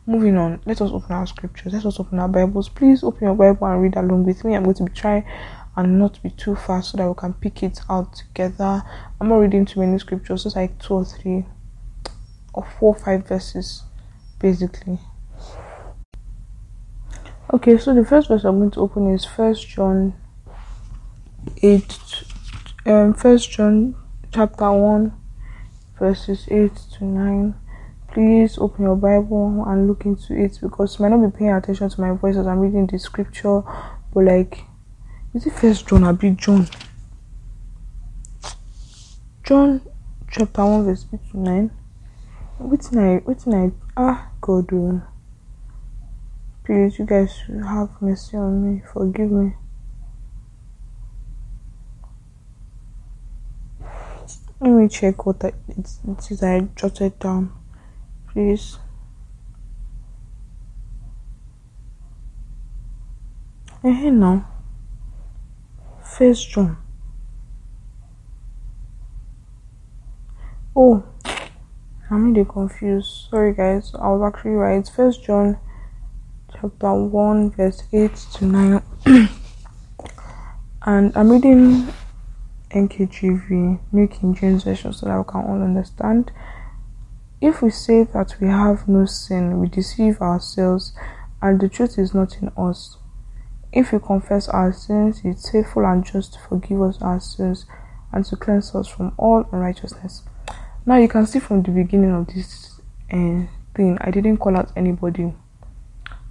Moving 0.08 0.38
on, 0.38 0.62
let 0.66 0.82
us 0.82 0.92
open 0.92 1.16
our 1.16 1.26
scriptures. 1.26 1.74
Let 1.74 1.86
us 1.86 2.00
open 2.00 2.20
our 2.20 2.28
Bibles. 2.28 2.70
Please 2.70 3.04
open 3.04 3.24
your 3.24 3.36
Bible 3.36 3.66
and 3.68 3.82
read 3.82 3.98
along 3.98 4.26
with 4.26 4.44
me. 4.46 4.56
I'm 4.56 4.64
going 4.64 4.76
to 4.76 4.84
be 4.84 4.92
trying 4.92 5.26
and 5.76 6.00
not 6.00 6.22
be 6.22 6.30
too 6.30 6.56
fast 6.56 6.92
so 6.92 6.98
that 6.98 7.08
we 7.08 7.16
can 7.16 7.34
pick 7.34 7.64
it 7.64 7.80
out 7.90 8.16
together. 8.16 8.84
I'm 9.20 9.28
not 9.28 9.38
reading 9.38 9.66
too 9.66 9.80
many 9.80 9.98
scriptures, 10.00 10.44
just 10.44 10.56
like 10.56 10.78
two 10.80 10.94
or 10.94 11.06
three 11.06 11.46
or 12.54 12.64
four, 12.80 12.96
or 12.96 13.00
five 13.00 13.28
verses, 13.28 13.84
basically. 14.40 15.00
Okay, 17.54 17.78
so 17.78 17.94
the 17.94 18.04
first 18.04 18.28
verse 18.28 18.44
I'm 18.44 18.58
going 18.58 18.72
to 18.72 18.82
open 18.82 19.14
is 19.14 19.24
First 19.24 19.68
John 19.70 20.16
eight, 21.62 22.24
um, 22.88 23.14
First 23.14 23.52
John 23.52 23.96
chapter 24.34 24.72
one, 24.72 25.14
verses 26.00 26.48
eight 26.50 26.76
to 26.94 27.06
nine. 27.06 27.54
Please 28.12 28.58
open 28.58 28.86
your 28.86 28.96
Bible 28.96 29.64
and 29.68 29.88
look 29.88 30.06
into 30.06 30.34
it 30.36 30.58
because 30.60 30.98
you 30.98 31.04
might 31.04 31.16
not 31.16 31.32
be 31.32 31.38
paying 31.38 31.52
attention 31.52 31.88
to 31.88 32.02
my 32.02 32.14
voice 32.14 32.36
as 32.36 32.48
I'm 32.48 32.60
reading 32.60 32.88
the 32.88 32.98
scripture, 32.98 33.62
but 34.12 34.24
like, 34.24 34.62
is 35.36 35.46
it 35.46 35.54
First 35.54 35.88
John 35.88 36.04
or 36.04 36.14
be 36.14 36.32
John? 36.32 36.68
John 39.44 39.82
chapter 40.32 40.66
one, 40.66 40.84
verse 40.86 41.06
eight 41.14 41.20
to 41.32 41.40
nine. 41.40 41.70
What's 42.58 42.96
I? 42.96 43.18
What's 43.24 43.48
I? 43.48 43.72
Ah, 43.96 44.32
God. 44.42 44.74
Oh. 44.74 45.04
Please, 46.66 46.98
you 46.98 47.06
guys 47.06 47.44
have 47.48 47.90
mercy 48.02 48.38
on 48.38 48.64
me. 48.66 48.82
Forgive 48.92 49.30
me. 49.30 49.54
Let 54.60 54.72
me 54.72 54.88
check 54.88 55.28
what 55.28 55.46
I, 55.46 55.50
it, 55.68 55.88
is 56.32 56.42
I 56.42 56.62
jotted 56.76 57.20
down. 57.20 57.54
Please. 58.34 58.80
Eh, 63.84 64.10
now. 64.10 64.48
First 66.02 66.50
John. 66.50 66.78
Oh, 70.76 71.04
I'm 72.10 72.34
really 72.34 72.44
confused. 72.44 73.28
Sorry, 73.30 73.54
guys. 73.54 73.94
I 73.94 74.10
was 74.10 74.34
actually 74.34 74.54
right. 74.54 74.90
First 74.90 75.24
John 75.24 75.60
chapter 76.62 76.94
1, 76.94 77.52
verse 77.52 77.84
8 77.92 78.16
to 78.36 78.46
9. 78.46 78.82
and 80.86 81.12
I'm 81.18 81.30
reading 81.30 81.88
NKJV, 82.72 83.80
New 83.92 84.08
King 84.08 84.34
James 84.34 84.64
Version, 84.64 84.94
so 84.94 85.06
that 85.08 85.18
we 85.18 85.24
can 85.26 85.42
all 85.42 85.62
understand. 85.62 86.32
If 87.42 87.62
we 87.62 87.70
say 87.70 88.04
that 88.04 88.36
we 88.40 88.48
have 88.48 88.88
no 88.88 89.06
sin, 89.06 89.60
we 89.60 89.68
deceive 89.68 90.22
ourselves, 90.22 90.94
and 91.42 91.60
the 91.60 91.68
truth 91.68 92.00
is 92.00 92.14
not 92.14 92.38
in 92.42 92.50
us. 92.58 92.98
If 93.74 93.92
we 93.92 94.00
confess 94.00 94.48
our 94.48 94.72
sins, 94.72 95.20
He 95.20 95.30
is 95.30 95.50
faithful 95.50 95.86
and 95.86 96.06
just 96.06 96.34
to 96.34 96.40
forgive 96.40 96.82
us 96.82 97.02
our 97.02 97.20
sins 97.20 97.66
and 98.14 98.24
to 98.26 98.36
cleanse 98.38 98.74
us 98.74 98.88
from 98.88 99.14
all 99.18 99.46
unrighteousness. 99.52 100.24
Now, 100.86 100.98
you 100.98 101.10
can 101.10 101.26
see 101.26 101.40
from 101.40 101.64
the 101.64 101.72
beginning 101.72 102.12
of 102.12 102.28
this 102.28 102.80
uh, 103.12 103.44
thing, 103.76 103.98
I 104.00 104.12
didn't 104.12 104.38
call 104.38 104.56
out 104.56 104.72
anybody 104.78 105.34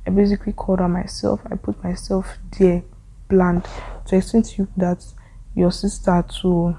I 0.06 0.10
basically 0.10 0.52
called 0.52 0.80
out 0.80 0.90
myself. 0.90 1.40
I 1.50 1.56
put 1.56 1.82
myself 1.82 2.38
there, 2.58 2.82
planned 3.28 3.66
to 4.06 4.16
explain 4.16 4.42
to 4.42 4.62
you 4.62 4.68
that 4.76 5.04
your 5.54 5.72
sister 5.72 6.24
too, 6.28 6.76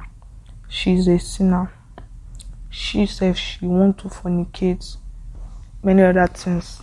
she's 0.68 1.08
a 1.08 1.18
sinner. 1.18 1.72
She 2.70 3.06
says 3.06 3.40
she 3.40 3.66
want 3.66 4.00
to 4.00 4.10
fornicate, 4.10 4.98
many 5.82 6.04
other 6.04 6.28
things. 6.28 6.82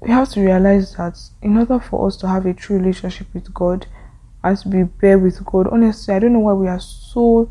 We 0.00 0.10
have 0.10 0.28
to 0.30 0.40
realize 0.40 0.94
that 0.94 1.18
in 1.42 1.58
order 1.58 1.80
for 1.80 2.06
us 2.06 2.16
to 2.18 2.28
have 2.28 2.46
a 2.46 2.54
true 2.54 2.78
relationship 2.78 3.26
with 3.34 3.52
God 3.52 3.86
and 4.44 4.56
to 4.58 4.68
be 4.68 4.84
bare 4.84 5.18
with 5.18 5.44
God, 5.44 5.66
honestly, 5.66 6.14
I 6.14 6.20
don't 6.20 6.32
know 6.32 6.38
why 6.38 6.52
we 6.52 6.68
are 6.68 6.80
so 6.80 7.50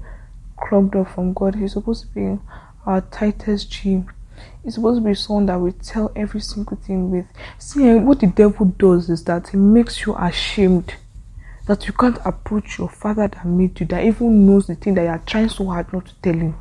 clogged 0.57 0.95
up 0.95 1.09
from 1.09 1.33
God. 1.33 1.55
He's 1.55 1.73
supposed 1.73 2.03
to 2.03 2.07
be 2.07 2.39
our 2.85 3.01
tightest 3.01 3.69
G 3.71 4.05
He's 4.63 4.75
supposed 4.75 5.01
to 5.01 5.07
be 5.07 5.13
someone 5.13 5.45
that 5.47 5.59
will 5.59 5.71
tell 5.73 6.11
every 6.15 6.41
single 6.41 6.77
thing 6.77 7.11
with. 7.11 7.25
See, 7.59 7.87
eh, 7.87 7.95
what 7.95 8.19
the 8.19 8.27
devil 8.27 8.65
does 8.65 9.09
is 9.09 9.23
that 9.25 9.49
he 9.49 9.57
makes 9.57 10.05
you 10.05 10.15
ashamed 10.15 10.95
that 11.67 11.87
you 11.87 11.93
can't 11.93 12.17
approach 12.25 12.77
your 12.77 12.89
father 12.89 13.27
that 13.27 13.45
made 13.45 13.79
you, 13.79 13.85
that 13.87 14.03
even 14.03 14.45
knows 14.45 14.67
the 14.67 14.75
thing 14.75 14.93
that 14.95 15.03
you 15.03 15.09
are 15.09 15.23
trying 15.25 15.49
so 15.49 15.65
hard 15.65 15.91
not 15.91 16.05
to 16.05 16.13
tell 16.21 16.33
him. 16.33 16.55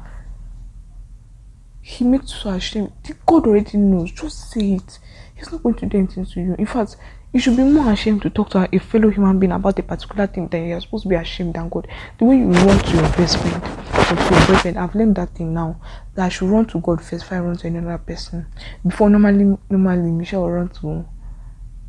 He 1.80 2.04
makes 2.04 2.32
you 2.32 2.38
so 2.40 2.50
ashamed. 2.50 2.92
God 3.26 3.46
already 3.46 3.76
knows. 3.76 4.12
Just 4.12 4.50
say 4.50 4.74
it. 4.74 4.98
He's 5.34 5.52
not 5.52 5.62
going 5.62 5.74
to 5.76 5.86
do 5.86 5.98
anything 5.98 6.24
to 6.24 6.40
you. 6.40 6.56
In 6.58 6.66
fact, 6.66 6.96
you 7.32 7.40
should 7.40 7.56
be 7.56 7.64
more 7.64 7.90
ashamed 7.90 8.22
to 8.22 8.30
talk 8.30 8.50
to 8.50 8.68
a 8.72 8.78
fellow 8.78 9.10
human 9.10 9.38
being 9.38 9.52
about 9.52 9.78
a 9.78 9.82
particular 9.82 10.26
thing 10.26 10.48
than 10.48 10.68
you're 10.68 10.80
supposed 10.80 11.02
to 11.02 11.08
be 11.08 11.16
ashamed 11.16 11.54
than 11.54 11.68
God. 11.68 11.88
The 12.18 12.24
way 12.24 12.38
you 12.38 12.46
run 12.46 12.78
to 12.78 12.92
your 12.92 13.08
best 13.16 13.38
friend 13.38 13.93
to 14.08 14.14
your 14.14 14.46
boyfriend, 14.46 14.78
I've 14.78 14.94
learned 14.94 15.16
that 15.16 15.30
thing 15.30 15.54
now. 15.54 15.80
That 16.14 16.26
I 16.26 16.28
should 16.28 16.48
run 16.48 16.66
to 16.66 16.80
God 16.80 17.02
first 17.02 17.22
before 17.24 17.38
I 17.38 17.40
run 17.40 17.56
to 17.56 17.66
another 17.66 17.98
person. 17.98 18.46
Before 18.86 19.10
normally 19.10 19.58
normally 19.70 20.10
Michelle 20.10 20.42
will 20.42 20.50
run 20.52 20.68
to 20.68 21.04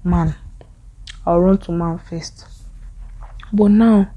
man. 0.03 0.36
I'll 1.25 1.41
run 1.41 1.57
to 1.60 1.72
man 1.72 2.00
first. 2.00 2.45
But 3.51 3.72
now, 3.72 4.12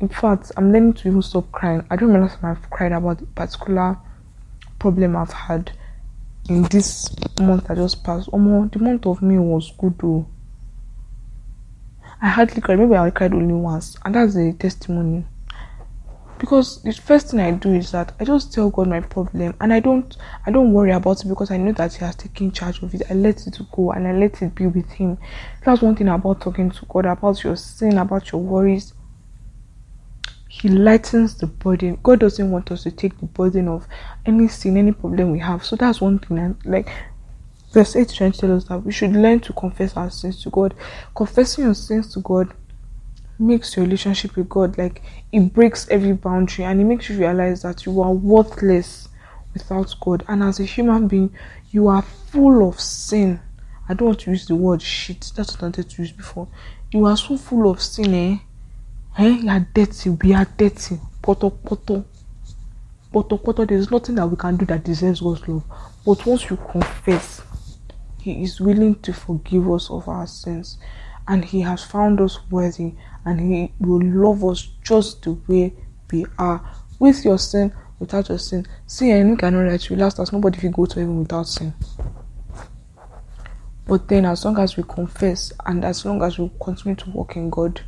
in 0.00 0.08
fact, 0.08 0.52
I'm 0.56 0.72
learning 0.72 0.94
to 0.94 1.08
even 1.08 1.22
stop 1.22 1.50
crying. 1.52 1.86
I 1.90 1.96
don't 1.96 2.08
remember 2.08 2.28
last 2.28 2.40
time 2.40 2.56
I've 2.56 2.70
cried 2.70 2.92
about 2.92 3.22
a 3.22 3.26
particular 3.26 3.98
problem 4.78 5.16
I've 5.16 5.32
had 5.32 5.72
in 6.48 6.62
this 6.64 7.14
month 7.40 7.68
that 7.68 7.76
just 7.76 8.02
passed. 8.04 8.28
Almost 8.28 8.72
the 8.72 8.78
month 8.80 9.06
of 9.06 9.22
May 9.22 9.38
was 9.38 9.72
good 9.78 9.98
though. 9.98 10.26
I 12.20 12.28
hardly 12.28 12.60
cried. 12.60 12.78
Maybe 12.78 12.94
I 12.94 13.10
cried 13.10 13.32
only 13.34 13.54
once, 13.54 13.96
and 14.04 14.14
that's 14.14 14.36
a 14.36 14.52
testimony 14.52 15.24
because 16.42 16.82
the 16.82 16.90
first 16.92 17.28
thing 17.28 17.38
I 17.38 17.52
do 17.52 17.72
is 17.72 17.92
that 17.92 18.16
I 18.18 18.24
just 18.24 18.52
tell 18.52 18.68
God 18.68 18.88
my 18.88 18.98
problem 18.98 19.54
and 19.60 19.72
I 19.72 19.78
don't 19.78 20.16
I 20.44 20.50
don't 20.50 20.72
worry 20.72 20.90
about 20.90 21.24
it 21.24 21.28
because 21.28 21.52
I 21.52 21.56
know 21.56 21.70
that 21.70 21.94
He 21.94 22.04
has 22.04 22.16
taken 22.16 22.50
charge 22.50 22.82
of 22.82 22.92
it. 22.96 23.02
I 23.08 23.14
let 23.14 23.46
it 23.46 23.60
go 23.70 23.92
and 23.92 24.08
I 24.08 24.12
let 24.12 24.42
it 24.42 24.52
be 24.56 24.66
with 24.66 24.90
Him. 24.90 25.18
That's 25.64 25.82
one 25.82 25.94
thing 25.94 26.08
about 26.08 26.40
talking 26.40 26.72
to 26.72 26.84
God 26.86 27.06
about 27.06 27.44
your 27.44 27.54
sin, 27.54 27.96
about 27.96 28.32
your 28.32 28.40
worries. 28.40 28.92
He 30.48 30.68
lightens 30.68 31.36
the 31.36 31.46
burden. 31.46 32.00
God 32.02 32.18
doesn't 32.18 32.50
want 32.50 32.72
us 32.72 32.82
to 32.82 32.90
take 32.90 33.20
the 33.20 33.26
burden 33.26 33.68
of 33.68 33.86
any 34.26 34.48
sin, 34.48 34.76
any 34.76 34.90
problem 34.90 35.30
we 35.30 35.38
have. 35.38 35.64
So 35.64 35.76
that's 35.76 36.00
one 36.00 36.18
thing. 36.18 36.40
And 36.40 36.56
like 36.64 36.90
verse 37.70 37.94
8 37.94 38.08
trying 38.08 38.32
to 38.32 38.38
tell 38.40 38.56
us 38.56 38.64
that 38.64 38.78
we 38.78 38.90
should 38.90 39.12
learn 39.12 39.38
to 39.40 39.52
confess 39.52 39.96
our 39.96 40.10
sins 40.10 40.42
to 40.42 40.50
God. 40.50 40.74
Confessing 41.14 41.66
your 41.66 41.74
sins 41.74 42.12
to 42.14 42.20
God 42.20 42.52
makes 43.42 43.76
your 43.76 43.84
relationship 43.84 44.36
with 44.36 44.48
God 44.48 44.78
like 44.78 45.02
it 45.32 45.52
breaks 45.52 45.88
every 45.88 46.12
boundary 46.12 46.64
and 46.64 46.80
it 46.80 46.84
makes 46.84 47.08
you 47.10 47.18
realize 47.18 47.62
that 47.62 47.84
you 47.84 48.00
are 48.00 48.12
worthless 48.12 49.08
without 49.52 49.94
God. 50.00 50.24
And 50.28 50.42
as 50.42 50.60
a 50.60 50.64
human 50.64 51.08
being, 51.08 51.34
you 51.70 51.88
are 51.88 52.02
full 52.02 52.68
of 52.68 52.80
sin. 52.80 53.40
I 53.88 53.94
don't 53.94 54.08
want 54.08 54.20
to 54.20 54.30
use 54.30 54.46
the 54.46 54.56
word 54.56 54.80
shit. 54.80 55.32
That's 55.36 55.52
what 55.52 55.62
I 55.62 55.66
wanted 55.66 55.90
to 55.90 56.02
use 56.02 56.12
before. 56.12 56.48
You 56.92 57.06
are 57.06 57.16
so 57.16 57.36
full 57.36 57.70
of 57.70 57.82
sin, 57.82 58.14
eh? 58.14 58.38
Eh? 59.18 59.40
You 59.42 59.50
are 59.50 59.66
dirty. 59.74 60.10
We 60.10 60.34
are 60.34 60.46
dirty. 60.56 60.98
Poto 61.20 61.50
poto. 61.50 62.04
Poto 63.12 63.36
poto. 63.36 63.64
There's 63.64 63.90
nothing 63.90 64.14
that 64.14 64.26
we 64.26 64.36
can 64.36 64.56
do 64.56 64.64
that 64.66 64.84
deserves 64.84 65.20
God's 65.20 65.46
love. 65.48 65.64
But 66.06 66.24
once 66.24 66.48
you 66.48 66.56
confess, 66.56 67.42
He 68.20 68.42
is 68.42 68.60
willing 68.60 68.94
to 69.00 69.12
forgive 69.12 69.70
us 69.70 69.90
of 69.90 70.08
our 70.08 70.26
sins. 70.26 70.78
And 71.28 71.44
He 71.44 71.60
has 71.60 71.84
found 71.84 72.20
us 72.20 72.38
worthy 72.50 72.94
and 73.24 73.40
He 73.40 73.72
will 73.78 74.02
love 74.02 74.44
us 74.44 74.68
just 74.82 75.22
the 75.22 75.32
way 75.46 75.74
we 76.10 76.26
are, 76.38 76.62
with 76.98 77.24
your 77.24 77.38
sin, 77.38 77.72
without 77.98 78.28
your 78.28 78.38
sin. 78.38 78.66
See, 78.86 79.12
I 79.12 79.22
know 79.22 79.36
cannot 79.36 79.66
let 79.66 79.88
you 79.88 79.96
last 79.96 80.18
as 80.18 80.32
nobody 80.32 80.58
can 80.58 80.72
go 80.72 80.86
to 80.86 81.00
heaven 81.00 81.18
without 81.18 81.46
sin. 81.46 81.72
But 83.86 84.08
then, 84.08 84.26
as 84.26 84.44
long 84.44 84.58
as 84.58 84.76
we 84.76 84.84
confess 84.84 85.52
and 85.66 85.84
as 85.84 86.04
long 86.04 86.22
as 86.22 86.38
we 86.38 86.50
continue 86.62 86.96
to 86.96 87.10
walk 87.10 87.36
in 87.36 87.50
God, 87.50 87.80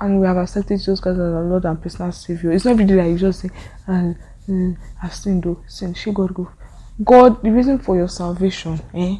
and 0.00 0.20
we 0.20 0.26
have 0.26 0.36
accepted 0.36 0.78
Jesus 0.78 1.00
Christ 1.00 1.18
as 1.18 1.32
our 1.32 1.44
Lord 1.44 1.64
and 1.64 1.80
personal 1.80 2.12
Savior, 2.12 2.52
it's 2.52 2.64
not 2.64 2.76
day 2.76 2.84
that 2.84 3.08
you 3.08 3.18
just 3.18 3.40
say, 3.40 3.50
uh, 3.88 4.12
uh, 4.48 4.70
I've 5.02 5.14
sinned, 5.14 5.44
though, 5.44 5.62
sin, 5.66 5.94
she 5.94 6.12
God 6.12 6.34
go. 6.34 6.50
God, 7.02 7.42
the 7.42 7.50
reason 7.50 7.78
for 7.78 7.96
your 7.96 8.08
salvation, 8.08 8.80
eh? 8.94 9.16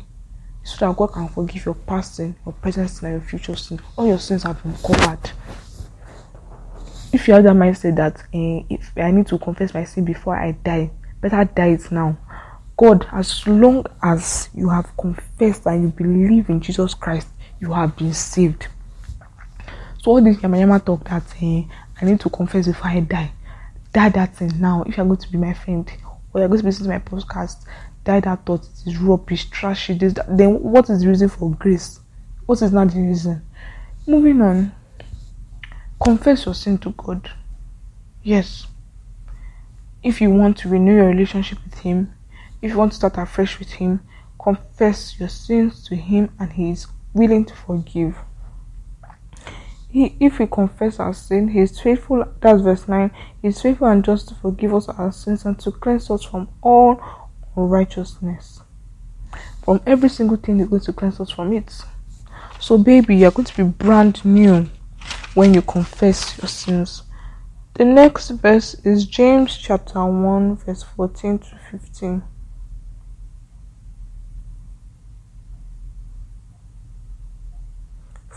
So 0.67 0.85
that 0.85 0.97
God 0.97 1.13
can 1.13 1.29
forgive 1.29 1.65
your 1.65 1.75
past 1.75 2.17
sin, 2.17 2.35
your 2.45 2.53
present 2.53 2.91
sin, 2.91 3.13
and 3.13 3.21
your 3.21 3.29
future 3.29 3.55
sin. 3.55 3.79
All 3.97 4.07
your 4.07 4.19
sins 4.19 4.43
have 4.43 4.61
been 4.63 4.75
covered. 4.75 5.31
If 7.13 7.29
you 7.29 7.35
have 7.35 7.45
that 7.45 7.55
mindset 7.55 7.95
that 7.97 8.21
eh, 8.35 8.63
if 8.69 8.91
I 8.97 9.13
need 9.13 9.29
to 9.29 9.39
confess 9.39 9.73
my 9.73 9.85
sin 9.85 10.05
before 10.05 10.37
I 10.37 10.53
die, 10.53 10.91
better 11.21 11.45
die 11.45 11.69
it 11.69 11.93
now. 11.93 12.19
God, 12.77 13.07
as 13.13 13.47
long 13.47 13.87
as 14.03 14.49
you 14.55 14.69
have 14.69 14.95
confessed 14.97 15.67
and 15.67 15.83
you 15.83 15.89
believe 15.89 16.51
in 16.51 16.61
Jesus 16.61 16.95
Christ, 16.95 17.29
you 17.61 17.73
have 17.73 17.97
been 17.97 18.13
saved. 18.13 18.67
So 20.03 20.11
all 20.11 20.21
this 20.21 20.43
Yama 20.43 20.81
talk 20.81 21.05
that 21.09 21.23
eh, 21.41 21.63
I 22.01 22.05
need 22.05 22.19
to 22.21 22.29
confess 22.29 22.67
before 22.67 22.91
I 22.91 23.01
die, 23.01 23.31
die 23.93 24.09
that 24.09 24.35
thing 24.35 24.51
now. 24.59 24.83
If 24.85 24.97
you're 24.97 25.07
going 25.07 25.19
to 25.19 25.31
be 25.31 25.39
my 25.39 25.55
friend 25.55 25.89
or 26.35 26.41
you're 26.41 26.49
going 26.49 26.59
to 26.59 26.65
be 26.65 26.71
listening 26.71 26.91
to 26.91 26.99
my 26.99 27.21
podcast, 27.21 27.65
die 28.07 28.21
that 28.21 28.47
thought 28.47 28.64
it 28.64 28.87
is 28.87 28.97
rubbish, 28.97 29.51
trashy, 29.51 29.92
this, 29.92 30.14
that. 30.14 30.35
Then 30.35 30.62
what 30.62 30.88
is 30.88 31.03
the 31.03 31.09
reason 31.09 31.29
for 31.29 31.51
grace? 31.51 32.01
What 32.47 32.62
is 32.62 32.73
not 32.73 32.92
the 32.92 33.01
reason? 33.01 33.45
Moving 34.07 34.40
on. 34.40 34.73
Confess 36.03 36.47
your 36.47 36.55
sin 36.55 36.79
to 36.79 36.90
God. 36.92 37.29
Yes. 38.23 38.69
If 40.03 40.21
you 40.21 40.31
want 40.31 40.57
to 40.59 40.69
renew 40.69 40.95
your 40.95 41.09
relationship 41.09 41.59
with 41.64 41.79
Him, 41.81 42.14
if 42.62 42.71
you 42.71 42.79
want 42.79 42.92
to 42.92 42.97
start 42.97 43.19
afresh 43.19 43.59
with 43.59 43.73
Him, 43.73 44.01
confess 44.40 45.19
your 45.19 45.29
sins 45.29 45.85
to 45.88 45.97
Him 45.97 46.31
and 46.38 46.53
He 46.53 46.71
is 46.71 46.87
willing 47.12 47.45
to 47.47 47.55
forgive. 47.55 48.16
He, 49.88 50.14
if 50.21 50.38
we 50.38 50.47
confess 50.47 51.01
our 51.01 51.14
sin, 51.14 51.49
He 51.49 51.61
is 51.61 51.81
faithful. 51.81 52.25
That's 52.40 52.62
verse 52.62 52.87
9. 52.87 53.11
He 53.42 53.49
is 53.49 53.61
faithful 53.61 53.88
and 53.88 54.05
just 54.05 54.29
to 54.29 54.35
forgive 54.37 54.73
us 54.75 54.88
our 54.88 55.11
sins 55.11 55.45
and 55.45 55.59
to 55.59 55.73
cleanse 55.73 56.09
us 56.11 56.23
from 56.23 56.49
all 56.62 57.26
righteousness. 57.57 58.61
From 59.64 59.81
every 59.87 60.09
single 60.09 60.37
thing 60.37 60.59
He's 60.59 60.69
going 60.69 60.83
to 60.83 60.92
cleanse 60.92 61.21
us 61.21 61.31
from 61.31 61.53
it. 61.53 61.73
So, 62.61 62.79
baby, 62.79 63.16
you're 63.16 63.31
going 63.31 63.47
to 63.47 63.57
be 63.57 63.62
brand 63.62 64.25
new 64.25 64.69
when 65.35 65.55
you 65.55 65.62
confess 65.62 66.38
your 66.38 66.49
sins. 66.49 67.03
The 67.75 67.85
next 67.85 68.31
verse 68.31 68.75
is 68.85 69.07
James 69.07 69.57
chapter 69.57 70.05
1, 70.05 70.57
verse 70.57 70.83
14 70.83 71.38
to 71.38 71.59
15. 71.71 72.23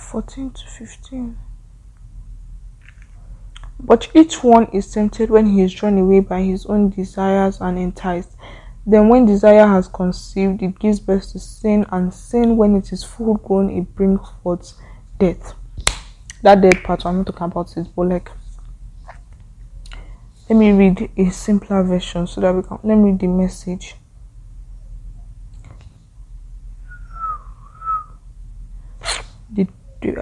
Fourteen 0.09 0.49
to 0.49 0.65
fifteen. 0.65 1.37
But 3.79 4.09
each 4.15 4.43
one 4.43 4.65
is 4.73 4.91
tempted 4.91 5.29
when 5.29 5.45
he 5.45 5.61
is 5.61 5.71
drawn 5.71 5.99
away 5.99 6.21
by 6.21 6.41
his 6.41 6.65
own 6.65 6.89
desires 6.89 7.61
and 7.61 7.77
enticed. 7.77 8.35
Then, 8.85 9.09
when 9.09 9.25
desire 9.25 9.67
has 9.67 9.87
conceived, 9.87 10.63
it 10.63 10.79
gives 10.79 10.99
birth 10.99 11.31
to 11.33 11.39
sin, 11.39 11.85
and 11.91 12.13
sin, 12.13 12.57
when 12.57 12.75
it 12.75 12.91
is 12.91 13.03
full 13.03 13.35
grown, 13.35 13.69
it 13.69 13.95
brings 13.95 14.27
forth 14.41 14.73
death. 15.19 15.53
That 16.41 16.61
death 16.61 16.81
part, 16.83 17.05
I'm 17.05 17.17
not 17.17 17.27
talking 17.27 17.45
about 17.45 17.75
it, 17.77 17.87
but 17.95 18.07
like, 18.07 18.31
let 20.49 20.57
me 20.57 20.71
read 20.71 21.11
a 21.15 21.29
simpler 21.29 21.83
version 21.83 22.25
so 22.25 22.41
that 22.41 22.55
we 22.55 22.63
can. 22.63 22.79
Let 22.83 22.95
me 22.95 23.11
read 23.11 23.19
the 23.19 23.27
message. 23.27 23.95
The 29.51 29.67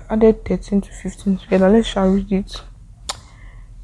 added 0.09 0.43
13 0.43 0.81
to 0.81 0.91
15 0.91 1.37
together. 1.37 1.69
Let's 1.69 1.87
shall 1.87 2.09
read 2.09 2.29
it. 2.31 2.61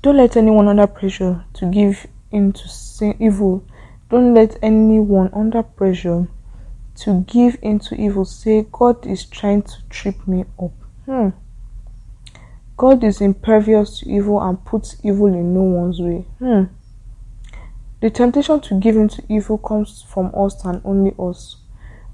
Don't 0.01 0.17
let 0.17 0.35
anyone 0.35 0.67
under 0.67 0.87
pressure 0.87 1.45
to 1.53 1.65
give 1.67 2.07
in 2.31 2.51
to 2.51 2.67
sin, 2.67 3.15
evil 3.21 3.63
don't 4.13 4.35
let 4.35 4.55
anyone 4.61 5.27
under 5.33 5.63
pressure 5.63 6.27
to 6.97 7.21
give 7.21 7.57
into 7.63 7.95
evil 7.95 8.25
say, 8.25 8.63
God 8.71 9.07
is 9.07 9.25
trying 9.25 9.63
to 9.63 9.73
trip 9.89 10.27
me 10.27 10.45
up. 10.61 10.71
Hmm. 11.07 11.29
God 12.77 13.03
is 13.03 13.21
impervious 13.21 13.99
to 13.99 14.09
evil 14.09 14.39
and 14.39 14.63
puts 14.63 14.97
evil 15.03 15.25
in 15.25 15.55
no 15.55 15.63
one's 15.63 15.99
way. 15.99 16.27
Hmm. 16.37 16.65
The 18.01 18.11
temptation 18.11 18.59
to 18.61 18.79
give 18.79 18.97
into 18.97 19.23
evil 19.29 19.57
comes 19.57 20.03
from 20.07 20.31
us 20.35 20.63
and 20.63 20.79
only 20.85 21.15
us. 21.17 21.55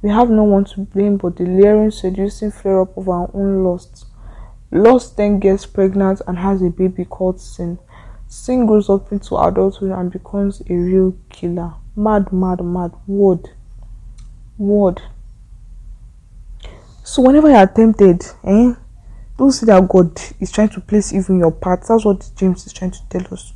We 0.01 0.09
have 0.09 0.29
no 0.29 0.43
one 0.45 0.63
to 0.65 0.81
blame 0.81 1.17
but 1.17 1.35
the 1.35 1.43
leering, 1.43 1.91
seducing 1.91 2.51
flare 2.51 2.79
up 2.79 2.95
of 2.95 3.09
our 3.09 3.29
own 3.33 3.65
lust. 3.65 4.05
Lust 4.71 5.17
then 5.17 5.39
gets 5.39 5.65
pregnant 5.65 6.21
and 6.25 6.37
has 6.37 6.61
a 6.61 6.69
baby 6.69 7.03
called 7.03 7.41
sin. 7.41 7.77
Sin 8.29 8.65
grows 8.65 8.89
up 8.89 9.11
into 9.11 9.35
adulthood 9.35 9.91
and 9.91 10.09
becomes 10.09 10.61
a 10.69 10.73
real 10.73 11.17
killer. 11.29 11.73
Mad, 11.97 12.31
mad, 12.31 12.63
mad. 12.63 12.93
Word. 13.05 13.49
Word. 14.57 15.01
So 17.03 17.23
whenever 17.23 17.49
you 17.49 17.55
are 17.55 17.67
tempted, 17.67 18.23
eh? 18.45 18.75
Don't 19.37 19.51
see 19.51 19.65
that 19.65 19.85
God 19.89 20.17
is 20.39 20.51
trying 20.51 20.69
to 20.69 20.79
place 20.79 21.11
evil 21.11 21.35
in 21.35 21.39
your 21.39 21.51
path. 21.51 21.85
That's 21.87 22.05
what 22.05 22.29
James 22.37 22.65
is 22.65 22.71
trying 22.71 22.91
to 22.91 22.99
tell 23.09 23.33
us. 23.33 23.53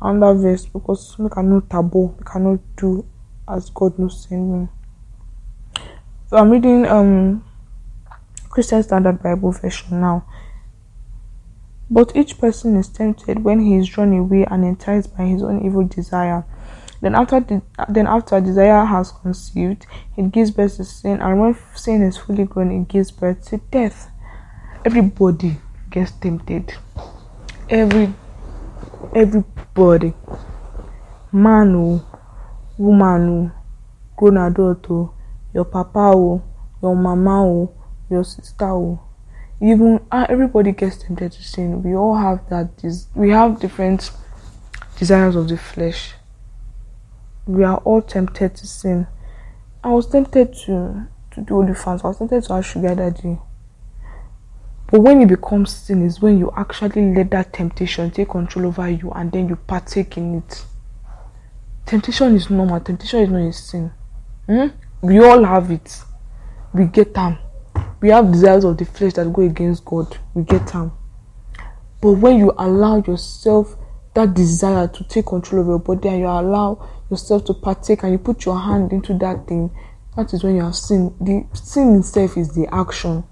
under 0.00 0.34
verse 0.34 0.66
because 0.66 1.18
we 1.18 1.28
cannot 1.28 1.68
taboo, 1.70 2.14
we 2.18 2.24
cannot 2.24 2.60
do 2.76 3.04
as 3.48 3.70
God 3.70 3.98
knows 3.98 4.26
send 4.28 4.52
me. 4.52 4.68
So 6.28 6.36
I'm 6.36 6.50
reading 6.50 6.86
um 6.86 7.44
Christian 8.50 8.82
Standard 8.82 9.22
Bible 9.22 9.52
version 9.52 10.00
now. 10.00 10.24
But 11.88 12.16
each 12.16 12.38
person 12.38 12.76
is 12.76 12.88
tempted 12.88 13.44
when 13.44 13.60
he 13.60 13.76
is 13.76 13.88
drawn 13.88 14.12
away 14.12 14.44
and 14.44 14.64
enticed 14.64 15.16
by 15.16 15.24
his 15.24 15.42
own 15.42 15.64
evil 15.64 15.84
desire. 15.84 16.44
Then 17.00 17.14
after 17.14 17.40
the, 17.40 17.62
then 17.88 18.06
after 18.06 18.40
desire 18.40 18.84
has 18.84 19.12
conceived, 19.12 19.86
it 20.16 20.32
gives 20.32 20.50
birth 20.50 20.76
to 20.78 20.84
sin, 20.84 21.20
and 21.20 21.40
when 21.40 21.56
sin 21.74 22.02
is 22.02 22.16
fully 22.16 22.44
grown, 22.44 22.72
it 22.72 22.88
gives 22.88 23.10
birth 23.10 23.46
to 23.48 23.58
death. 23.70 24.10
Everybody 24.84 25.58
gets 25.90 26.12
tempted. 26.12 26.74
Every 27.68 28.12
everybody, 29.14 30.14
man 31.32 31.74
or 31.74 32.04
woman 32.78 33.28
or 33.28 33.54
grown 34.16 34.38
adult 34.38 34.90
or 34.90 35.14
your 35.54 35.64
papa 35.64 36.12
or 36.14 36.42
your 36.82 36.96
mama 36.96 37.44
or 37.44 37.72
your 38.10 38.24
sister 38.24 38.70
or 38.70 39.05
even 39.60 40.00
uh, 40.10 40.26
everybody 40.28 40.72
gets 40.72 40.98
tempted 40.98 41.32
to 41.32 41.42
sin. 41.42 41.82
We 41.82 41.94
all 41.94 42.14
have 42.14 42.48
that. 42.50 42.76
Des- 42.76 43.06
we 43.14 43.30
have 43.30 43.60
different 43.60 44.10
desires 44.98 45.34
of 45.34 45.48
the 45.48 45.56
flesh. 45.56 46.14
We 47.46 47.64
are 47.64 47.78
all 47.78 48.02
tempted 48.02 48.54
to 48.56 48.66
sin. 48.66 49.06
I 49.82 49.90
was 49.90 50.08
tempted 50.08 50.54
to 50.66 51.06
to 51.32 51.40
do 51.40 51.64
the 51.64 51.72
OnlyFans. 51.72 52.04
I 52.04 52.08
was 52.08 52.18
tempted 52.18 52.44
to 52.44 52.54
have 52.54 52.66
sugar 52.66 52.94
daddy. 52.94 53.38
But 54.88 55.00
when 55.00 55.20
it 55.20 55.28
becomes 55.28 55.74
sin 55.74 56.04
is 56.04 56.20
when 56.20 56.38
you 56.38 56.52
actually 56.56 57.14
let 57.14 57.30
that 57.30 57.52
temptation 57.52 58.10
take 58.10 58.28
control 58.28 58.66
over 58.66 58.88
you 58.88 59.10
and 59.10 59.32
then 59.32 59.48
you 59.48 59.56
partake 59.56 60.16
in 60.16 60.38
it. 60.38 60.64
Temptation 61.86 62.34
is 62.36 62.50
normal. 62.50 62.80
Temptation 62.80 63.20
is 63.20 63.30
not 63.30 63.38
a 63.40 63.52
sin. 63.52 63.92
Hmm? 64.46 64.66
We 65.00 65.18
all 65.18 65.44
have 65.44 65.70
it. 65.70 66.02
We 66.72 66.86
get 66.86 67.14
them 67.14 67.38
we 68.00 68.10
have 68.10 68.30
desires 68.30 68.64
of 68.64 68.76
the 68.76 68.84
flesh 68.84 69.14
that 69.14 69.32
go 69.32 69.42
against 69.42 69.84
God. 69.84 70.16
We 70.34 70.42
get 70.44 70.66
them. 70.68 70.92
But 72.00 72.12
when 72.12 72.38
you 72.38 72.52
allow 72.58 73.02
yourself 73.02 73.76
that 74.14 74.34
desire 74.34 74.88
to 74.88 75.04
take 75.04 75.26
control 75.26 75.62
of 75.62 75.68
your 75.68 75.78
body 75.78 76.08
and 76.08 76.20
you 76.20 76.26
allow 76.26 76.88
yourself 77.10 77.44
to 77.46 77.54
partake 77.54 78.02
and 78.02 78.12
you 78.12 78.18
put 78.18 78.44
your 78.44 78.58
hand 78.58 78.92
into 78.92 79.14
that 79.18 79.46
thing, 79.46 79.70
that 80.16 80.32
is 80.32 80.42
when 80.42 80.56
you 80.56 80.62
have 80.62 80.74
sin. 80.74 81.14
The 81.20 81.46
sin 81.54 81.96
itself 81.96 82.36
is 82.36 82.54
the 82.54 82.66
action. 82.74 83.24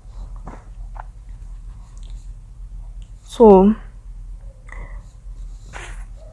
So, 3.23 3.75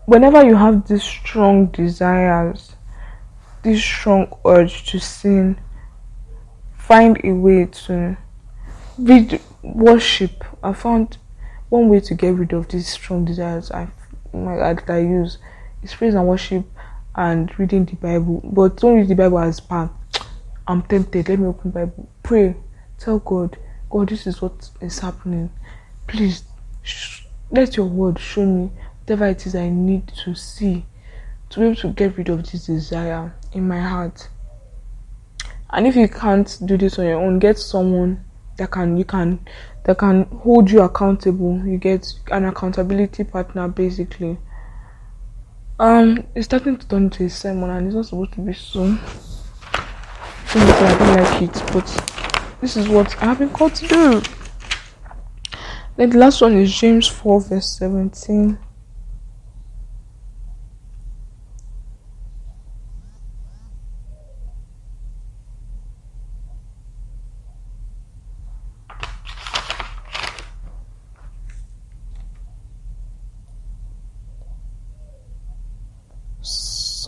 whenever 0.05 0.45
you 0.45 0.55
have 0.55 0.87
these 0.87 1.03
strong 1.03 1.67
desires, 1.67 2.75
this 3.63 3.81
strong 3.81 4.31
urge 4.45 4.89
to 4.91 4.99
sin, 4.99 5.59
find 6.75 7.19
a 7.23 7.31
way 7.31 7.65
to 7.65 8.17
read 9.01 9.41
worship. 9.63 10.43
I 10.63 10.73
found 10.73 11.17
one 11.69 11.89
way 11.89 11.99
to 12.01 12.15
get 12.15 12.35
rid 12.35 12.53
of 12.53 12.67
these 12.67 12.87
strong 12.87 13.25
desires 13.25 13.71
I 13.71 13.87
that 14.33 14.89
I 14.89 14.99
use 14.99 15.37
is 15.83 15.93
praise 15.93 16.13
and 16.13 16.27
worship 16.27 16.65
and 17.15 17.57
reading 17.59 17.85
the 17.85 17.95
Bible. 17.95 18.41
But 18.43 18.77
don't 18.77 18.97
read 18.97 19.07
the 19.07 19.15
Bible 19.15 19.39
as 19.39 19.59
bad. 19.59 19.89
I'm 20.67 20.81
tempted. 20.83 21.27
Let 21.27 21.39
me 21.39 21.47
open 21.47 21.71
the 21.71 21.79
Bible. 21.79 22.09
Pray. 22.23 22.55
Tell 22.97 23.19
God, 23.19 23.57
God, 23.89 24.09
this 24.09 24.27
is 24.27 24.41
what 24.41 24.69
is 24.79 24.99
happening. 24.99 25.49
Please 26.07 26.43
sh- 26.83 27.23
let 27.49 27.75
your 27.75 27.87
word 27.87 28.19
show 28.19 28.45
me 28.45 28.71
whatever 29.01 29.27
it 29.27 29.45
is 29.45 29.55
I 29.55 29.69
need 29.69 30.07
to 30.23 30.35
see 30.35 30.85
to 31.49 31.59
be 31.59 31.65
able 31.65 31.75
to 31.77 31.89
get 31.89 32.17
rid 32.17 32.29
of 32.29 32.49
this 32.49 32.67
desire 32.67 33.35
in 33.51 33.67
my 33.67 33.79
heart. 33.79 34.29
And 35.71 35.87
if 35.87 35.95
you 35.95 36.07
can't 36.07 36.57
do 36.65 36.77
this 36.77 36.99
on 36.99 37.05
your 37.05 37.19
own, 37.19 37.39
get 37.39 37.57
someone 37.57 38.23
that 38.62 38.69
can 38.69 38.95
you 38.95 39.06
can 39.06 39.39
that 39.86 39.97
can 39.97 40.26
hold 40.43 40.69
you 40.69 40.82
accountable. 40.82 41.65
You 41.65 41.80
get 41.80 42.13
an 42.32 42.45
accountability 42.45 43.24
partner 43.24 43.67
basically. 43.67 44.38
Um, 45.80 46.28
it's 46.36 46.45
starting 46.45 46.78
to 46.78 46.88
turn 46.88 47.06
into 47.06 47.26
a 47.26 47.30
sermon, 47.30 47.71
and 47.71 47.88
it's 47.88 47.95
not 47.95 48.06
supposed 48.06 48.34
to 48.34 48.41
be 48.41 48.54
so. 48.54 48.95
I 50.54 50.97
don't 51.00 51.24
like 51.24 51.41
it, 51.41 51.63
but 51.74 52.56
this 52.62 52.78
is 52.78 52.88
what 52.88 53.17
I 53.24 53.26
have 53.26 53.39
been 53.39 53.50
called 53.50 53.74
to 53.76 53.88
do. 53.88 54.21
Then 55.95 56.12
the 56.12 56.19
last 56.19 56.41
one 56.41 56.54
is 56.54 56.71
James 56.71 57.08
4, 57.08 57.41
verse 57.41 57.80
17. 57.80 58.60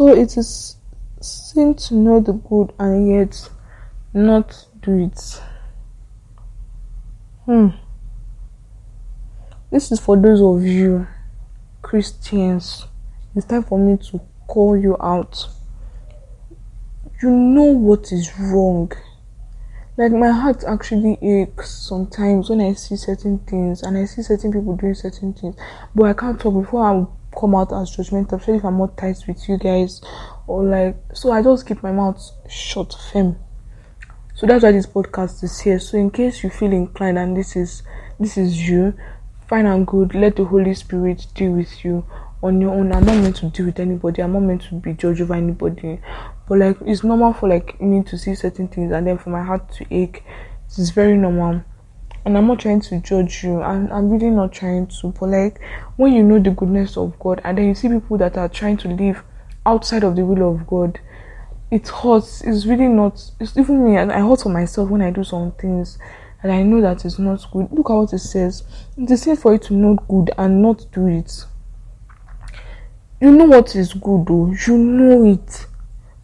So 0.04 0.10
it 0.10 0.36
is 0.36 0.76
sin 1.22 1.76
to 1.76 1.94
know 1.94 2.20
the 2.20 2.34
good 2.34 2.74
and 2.78 3.08
yet 3.08 3.50
not 4.14 4.68
do 4.82 5.06
it. 5.06 5.42
Hmm. 7.46 7.70
This 9.72 9.94
is 9.94 10.02
for 10.02 10.18
those 10.18 10.42
of 10.42 10.68
you 10.68 11.08
Christians. 11.82 12.86
It's 13.34 13.46
time 13.46 13.64
for 13.64 13.80
me 13.80 13.96
to 14.10 14.20
call 14.46 14.76
you 14.76 14.98
out. 15.00 15.48
You 17.22 17.30
know 17.30 17.72
what 17.72 18.12
is 18.12 18.30
wrong. 18.38 18.92
Like 19.96 20.12
my 20.12 20.32
heart 20.32 20.66
actually 20.68 21.18
aches 21.22 21.70
sometimes 21.72 22.50
when 22.50 22.60
I 22.60 22.74
see 22.74 22.98
certain 22.98 23.40
things 23.40 23.84
and 23.84 23.98
I 23.98 24.04
see 24.04 24.22
certain 24.22 24.52
people 24.52 24.76
doing 24.76 24.96
certain 24.96 25.34
things, 25.34 25.56
but 25.96 26.08
I 26.08 26.14
can't 26.14 26.42
talk 26.42 26.62
before 26.62 26.84
I'm 26.86 27.08
come 27.40 27.56
out 27.56 27.72
as 27.74 27.96
judgmental, 27.96 28.34
especially 28.34 28.58
if 28.58 28.66
I'm 28.66 28.78
not 28.78 28.98
tight 28.98 29.18
with 29.28 29.48
you 29.48 29.58
guys 29.58 30.02
or 30.48 30.64
like 30.64 30.98
so 31.14 31.32
I 31.32 31.42
just 31.42 31.68
keep 31.68 31.82
my 31.84 31.92
mouth 31.92 32.22
shut 32.50 32.96
firm. 33.12 33.38
So 34.36 34.48
that's 34.48 34.64
why 34.64 34.72
this 34.72 34.88
podcast 34.88 35.44
is 35.44 35.60
here. 35.60 35.80
So 35.80 35.98
in 35.98 36.10
case 36.10 36.44
you 36.44 36.50
feel 36.50 36.72
inclined 36.72 37.18
and 37.18 37.38
this 37.38 37.56
is 37.56 37.84
this 38.20 38.38
is 38.38 38.68
you, 38.68 38.94
fine 39.48 39.66
and 39.66 39.86
good, 39.86 40.16
let 40.16 40.36
the 40.36 40.46
Holy 40.46 40.74
Spirit 40.74 41.28
deal 41.36 41.52
with 41.52 41.84
you 41.84 42.06
on 42.42 42.60
your 42.60 42.72
own. 42.72 42.92
I'm 42.92 43.06
not 43.06 43.18
meant 43.18 43.38
to 43.38 43.50
deal 43.50 43.68
with 43.68 43.80
anybody, 43.80 44.22
I'm 44.22 44.34
not 44.34 44.42
meant 44.42 44.64
to 44.64 44.76
be 44.76 44.94
judged 44.94 45.22
over 45.22 45.36
anybody. 45.36 46.00
But 46.48 46.60
like 46.60 46.78
it's 46.86 47.04
normal 47.04 47.34
for 47.34 47.48
like 47.48 47.80
me 47.80 48.04
to 48.04 48.18
see 48.18 48.36
certain 48.36 48.68
things 48.68 48.92
and 48.92 49.08
then 49.08 49.18
for 49.18 49.30
my 49.30 49.44
heart 49.44 49.72
to 49.74 49.86
ache. 49.92 50.24
It's 50.66 50.90
very 50.90 51.16
normal 51.16 51.64
and 52.26 52.38
I'm 52.38 52.48
not 52.48 52.60
trying 52.60 52.82
to 52.82 53.00
judge 53.00 53.44
you, 53.44 53.62
and 53.62 53.92
I'm 53.92 54.10
really 54.10 54.30
not 54.30 54.54
trying 54.54 54.88
to. 54.88 55.10
But 55.20 55.30
like 55.30 55.60
when 55.98 56.14
you 56.14 56.24
know 56.24 56.40
the 56.40 56.52
goodness 56.52 56.98
of 56.98 57.18
God, 57.20 57.42
and 57.44 57.58
then 57.58 57.68
you 57.68 57.76
see 57.76 57.90
people 57.90 58.18
that 58.18 58.38
are 58.38 58.50
trying 58.50 58.78
to 58.78 58.88
live 58.88 59.24
outside 59.66 60.04
of 60.04 60.16
the 60.16 60.26
will 60.26 60.50
of 60.50 60.66
God, 60.66 61.00
it 61.70 61.88
hurts. 61.88 62.42
It's 62.42 62.66
really 62.66 62.88
not. 62.88 63.32
It's 63.40 63.58
even 63.58 63.84
me, 63.84 63.98
I 63.98 64.20
hurt 64.20 64.42
for 64.42 64.50
myself 64.50 64.90
when 64.90 65.02
I 65.02 65.12
do 65.12 65.24
some 65.24 65.52
things, 65.54 65.98
and 66.42 66.52
I 66.52 66.64
know 66.64 66.82
that 66.82 67.04
it's 67.04 67.20
not 67.20 67.46
good. 67.52 67.68
Look 67.72 67.90
at 67.90 67.94
what 67.94 68.14
it 68.14 68.20
says. 68.20 68.64
It 68.98 69.12
is 69.12 69.24
safe 69.24 69.40
for 69.40 69.54
you 69.54 69.60
to 69.60 69.74
know 69.74 69.96
good 70.08 70.32
and 70.38 70.62
not 70.62 70.86
do 70.92 71.08
it. 71.08 71.46
You 73.20 73.32
know 73.32 73.46
what 73.46 73.76
is 73.76 73.94
good, 73.94 74.28
though. 74.28 74.54
You 74.68 74.78
know 74.78 75.32
it, 75.32 75.66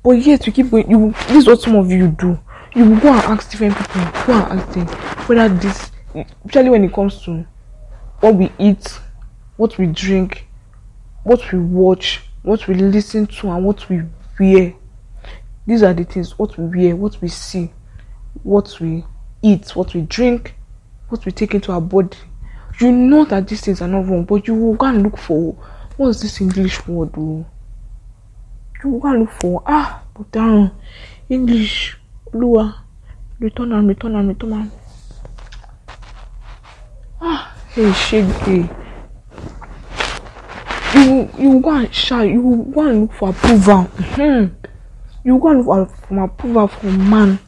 but 0.03 0.11
yet 0.11 0.45
you 0.47 0.53
keep 0.53 0.69
going. 0.69 0.89
You 0.89 1.11
this 1.27 1.37
is 1.37 1.47
what 1.47 1.61
some 1.61 1.75
of 1.75 1.91
you 1.91 2.07
do 2.09 2.39
you 2.75 2.99
go 2.99 3.11
and 3.13 3.21
ask 3.21 3.49
different 3.51 3.75
people 3.77 4.01
go 4.25 4.33
and 4.33 4.59
ask 4.59 4.71
them 4.73 4.87
whether 5.27 5.49
this 5.55 5.91
especially 6.45 6.69
when 6.69 6.83
it 6.83 6.93
comes 6.93 7.21
to 7.23 7.45
what 8.19 8.35
we 8.35 8.51
eat 8.59 8.99
what 9.57 9.77
we 9.77 9.87
drink 9.87 10.47
what 11.23 11.51
we 11.51 11.59
watch 11.59 12.21
what 12.43 12.67
we 12.67 12.75
listen 12.75 13.25
to 13.27 13.49
and 13.51 13.65
what 13.65 13.87
we 13.89 14.01
wear 14.39 14.73
these 15.65 15.83
are 15.83 15.93
the 15.93 16.03
things 16.03 16.37
what 16.37 16.57
we 16.57 16.65
wear 16.85 16.95
what 16.95 17.19
we 17.21 17.27
see 17.27 17.71
what 18.43 18.79
we 18.79 19.03
eat 19.41 19.75
what 19.75 19.93
we 19.93 20.01
drink 20.01 20.55
what 21.09 21.25
we 21.25 21.31
take 21.31 21.53
into 21.53 21.71
our 21.71 21.81
body 21.81 22.17
you 22.79 22.91
know 22.91 23.25
that 23.25 23.47
these 23.47 23.61
things 23.61 23.81
are 23.81 23.87
not 23.87 24.05
wrong 24.07 24.23
but 24.23 24.47
you 24.47 24.55
will 24.55 24.75
go 24.75 24.85
and 24.87 25.03
look 25.03 25.17
for 25.17 25.53
what's 25.97 26.21
this 26.21 26.39
english 26.39 26.85
word 26.87 27.09
oh 27.17 27.45
you 28.83 28.89
will 28.89 28.99
go 28.99 29.09
and 29.09 29.19
look 29.21 29.31
for 29.41 29.61
ah 29.65 30.03
but 30.13 30.31
down 30.31 30.71
english 31.29 31.98
Lua, 32.33 32.83
return 33.39 33.71
and 33.73 33.87
return 33.87 34.15
and 34.15 34.29
return 34.29 34.53
and. 34.53 34.71
Ah 37.21 37.49
hey 37.75 37.91
shege 37.91 38.75
you 40.95 41.29
you 41.37 41.69
and 41.69 41.93
shy 41.93 42.23
you 42.23 42.73
and 42.77 43.01
look 43.01 43.13
for 43.13 43.29
approval. 43.29 43.83
Hmm. 43.83 44.47
You 45.23 45.47
and 45.47 45.65
look 45.65 45.89
for, 45.91 46.23
approval 46.23 46.67
from 46.67 47.09
man. 47.09 47.39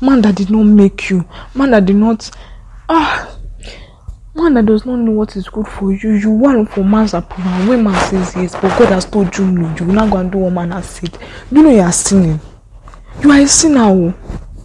Man 0.00 0.20
that 0.22 0.34
did 0.34 0.50
not 0.50 0.64
make 0.64 1.10
you. 1.10 1.24
Man 1.54 1.70
that 1.70 1.86
did 1.86 1.96
not 1.96 2.28
ah. 2.88 3.36
Man 4.34 4.54
that 4.54 4.66
does 4.66 4.84
not 4.84 4.96
know 4.96 5.12
what 5.12 5.36
is 5.36 5.48
good 5.48 5.66
for 5.66 5.92
you, 5.92 6.12
you 6.14 6.30
want 6.30 6.70
for 6.70 6.84
man's 6.84 7.14
approval. 7.14 7.68
When 7.68 7.84
man 7.84 7.94
says 8.10 8.34
yes, 8.36 8.52
but 8.54 8.76
God 8.78 8.88
has 8.88 9.04
told 9.04 9.36
you 9.38 9.46
no, 9.46 9.74
you 9.76 9.86
will 9.86 10.10
go 10.10 10.16
and 10.16 10.30
do 10.30 10.38
what 10.38 10.52
man 10.52 10.72
has 10.72 10.86
said. 10.86 11.16
You 11.50 11.62
know 11.62 11.70
you 11.70 11.80
are 11.80 11.92
sinning. 11.92 12.40
You 13.22 13.30
are 13.30 13.40
a 13.40 13.48
sinner. 13.48 13.80
Oh. 13.80 14.14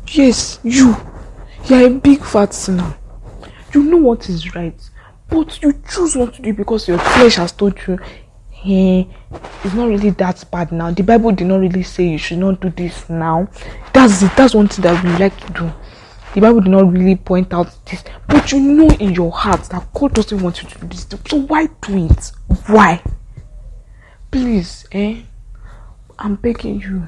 Yes, 0.08 0.60
you. 0.64 0.96
You 1.66 1.76
are 1.76 1.88
a 1.88 1.90
big 1.90 2.24
fat 2.24 2.54
sinner. 2.54 2.96
You 3.74 3.84
know 3.84 3.98
what 3.98 4.30
is 4.30 4.54
right, 4.56 4.80
but 5.30 5.62
you 5.62 5.74
choose 5.90 6.16
not 6.16 6.36
to 6.36 6.42
do 6.42 6.50
it 6.50 6.58
because 6.58 6.88
your 6.88 7.00
flesh 7.00 7.36
has 7.36 7.52
told 7.52 7.80
you, 7.88 7.98
hey, 8.50 9.08
it's 9.64 9.74
not 9.74 9.88
really 9.88 10.12
that 10.12 10.44
bad 10.52 10.72
now. 10.72 10.92
The 10.92 11.04
Bible 11.04 11.32
did 11.32 11.48
not 11.48 11.60
really 11.62 11.84
say 11.84 12.08
you 12.08 12.18
should 12.18 12.38
not 12.38 12.60
do 12.60 12.70
this 12.70 13.10
now. 13.10 13.48
That's 13.94 14.22
it. 14.22 14.32
That's 14.38 14.54
one 14.54 14.68
thing 14.68 14.84
that 14.84 15.04
we 15.04 15.10
like 15.18 15.38
to 15.48 15.54
do 15.54 15.74
the 16.34 16.42
Bible 16.42 16.62
did 16.62 16.72
not 16.72 16.92
really 16.92 17.16
point 17.16 17.54
out 17.54 17.72
this, 17.86 18.04
but 18.28 18.52
you 18.52 18.60
know 18.60 18.90
in 18.96 19.14
your 19.14 19.32
heart 19.32 19.64
that 19.70 19.94
God 19.94 20.16
doesn't 20.16 20.42
want 20.42 20.64
you 20.64 20.70
to 20.70 20.80
do 20.80 20.88
this. 20.88 21.06
So 21.30 21.38
why 21.42 21.68
do 21.82 22.08
it? 22.08 22.32
Why? 22.68 23.04
Please, 24.32 24.88
eh? 24.92 25.22
I'm 26.18 26.36
begging 26.36 26.82
you. 26.82 27.08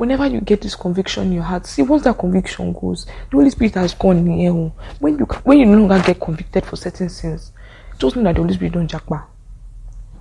Whenever 0.00 0.26
you 0.26 0.40
get 0.40 0.62
this 0.62 0.74
conviction 0.74 1.24
in 1.24 1.32
your 1.32 1.42
heart, 1.42 1.66
see 1.66 1.82
once 1.82 2.04
that 2.04 2.18
conviction 2.18 2.72
goes, 2.72 3.04
the 3.04 3.36
Holy 3.36 3.50
Spirit 3.50 3.74
has 3.74 3.92
gone 3.92 4.26
in. 4.26 4.48
Oh. 4.48 4.72
When 4.98 5.18
you 5.18 5.26
when 5.44 5.58
you 5.58 5.66
no 5.66 5.76
longer 5.86 6.02
get 6.02 6.18
convicted 6.18 6.64
for 6.64 6.76
certain 6.76 7.10
sins, 7.10 7.52
just 7.98 8.16
know 8.16 8.22
that 8.22 8.36
the 8.36 8.40
Holy 8.40 8.54
Spirit 8.54 8.72
don't 8.72 8.88
jackpot. 8.88 9.28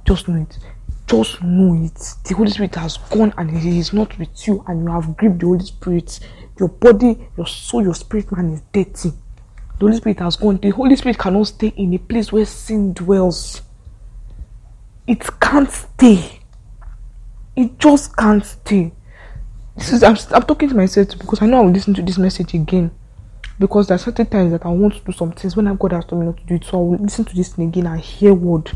Just 0.06 0.28
know 0.28 0.42
it. 0.42 0.60
Just 1.08 1.42
know 1.42 1.82
it. 1.82 2.13
The 2.26 2.36
Holy 2.36 2.52
Spirit 2.52 2.76
has 2.76 2.98
gone 2.98 3.34
and 3.38 3.50
He 3.58 3.80
is 3.80 3.94
not 3.94 4.20
with 4.20 4.46
you, 4.46 4.65
and 4.68 4.84
you 4.84 4.92
have 4.92 5.15
grieved 5.15 5.39
the 5.39 5.46
Holy 5.46 5.63
Spirit 5.63 6.20
your 6.60 6.68
body, 6.68 7.30
your 7.38 7.48
soul, 7.48 7.84
your 7.84 7.96
spirit 7.96 8.30
man 8.34 8.52
is 8.52 8.62
dirty. 8.74 9.12
The 9.12 9.86
Holy 9.86 9.96
Spirit 9.96 10.20
has 10.20 10.36
gone. 10.36 10.58
The 10.58 10.72
Holy 10.72 10.98
Spirit 10.98 11.18
cannot 11.18 11.48
stay 11.48 11.68
in 11.78 11.94
a 11.94 11.98
place 12.00 12.34
where 12.34 12.46
sin 12.46 12.92
dwells. 12.92 13.62
It 15.08 15.26
can't 15.39 15.72
stay. 15.72 16.42
It 17.56 17.80
just 17.80 18.15
can't 18.18 18.46
stay. 18.46 18.92
This 19.80 19.94
is 19.94 20.04
I'm, 20.04 20.18
I'm 20.36 20.44
talking 20.44 20.68
to 20.68 20.76
myself 20.76 21.18
because 21.18 21.42
I 21.42 21.46
know 21.46 21.60
I 21.60 21.62
will 21.62 21.72
listen 21.72 21.94
to 21.94 22.02
this 22.02 22.18
message 22.18 22.54
again. 22.54 22.92
Because 23.58 23.88
there 23.88 23.96
are 23.96 24.00
certain 24.00 24.26
times 24.26 24.52
that 24.52 24.65
I 24.65 24.70
want 24.70 24.96
to 24.96 25.00
do 25.00 25.13
some 25.13 25.32
things 25.32 25.56
when 25.56 25.74
God 25.74 25.94
has 25.94 26.04
told 26.04 26.20
me 26.20 26.28
not 26.28 26.38
to 26.38 26.44
do 26.44 26.56
it. 26.56 26.65
So 26.65 26.80
I 26.80 26.82
will 26.82 26.98
listen 26.98 27.24
to 27.24 27.34
this 27.34 27.54
thing 27.54 27.70
again 27.70 27.88
and 27.88 28.02
hear 28.02 28.34
word. 28.34 28.72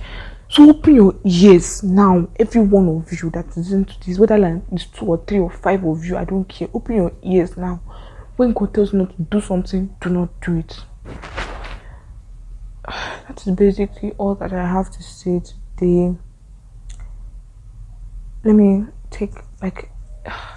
So 0.47 0.69
open 0.69 0.95
your 0.95 1.15
ears 1.25 1.83
now, 1.83 2.29
every 2.39 2.61
one 2.61 2.87
of 2.87 3.11
you 3.11 3.29
that 3.31 3.57
is 3.57 3.73
into 3.73 3.95
this, 4.05 4.17
whether 4.17 4.37
like 4.37 4.61
it's 4.71 4.85
two 4.85 5.05
or 5.07 5.21
three 5.27 5.39
or 5.39 5.49
five 5.49 5.83
of 5.83 6.05
you, 6.05 6.15
I 6.15 6.23
don't 6.23 6.45
care. 6.45 6.69
Open 6.73 6.95
your 6.95 7.11
ears 7.21 7.57
now. 7.57 7.81
When 8.37 8.53
God 8.53 8.73
tells 8.73 8.93
you 8.93 8.99
not 8.99 9.17
to 9.17 9.23
do 9.23 9.41
something, 9.41 9.93
do 9.99 10.09
not 10.09 10.29
do 10.41 10.59
it. 10.59 10.79
That 13.27 13.45
is 13.45 13.53
basically 13.55 14.11
all 14.17 14.35
that 14.35 14.53
I 14.53 14.65
have 14.65 14.89
to 14.91 15.03
say 15.03 15.41
today. 15.41 16.15
Let 18.45 18.55
me 18.55 18.85
take 19.09 19.33
like 19.61 19.89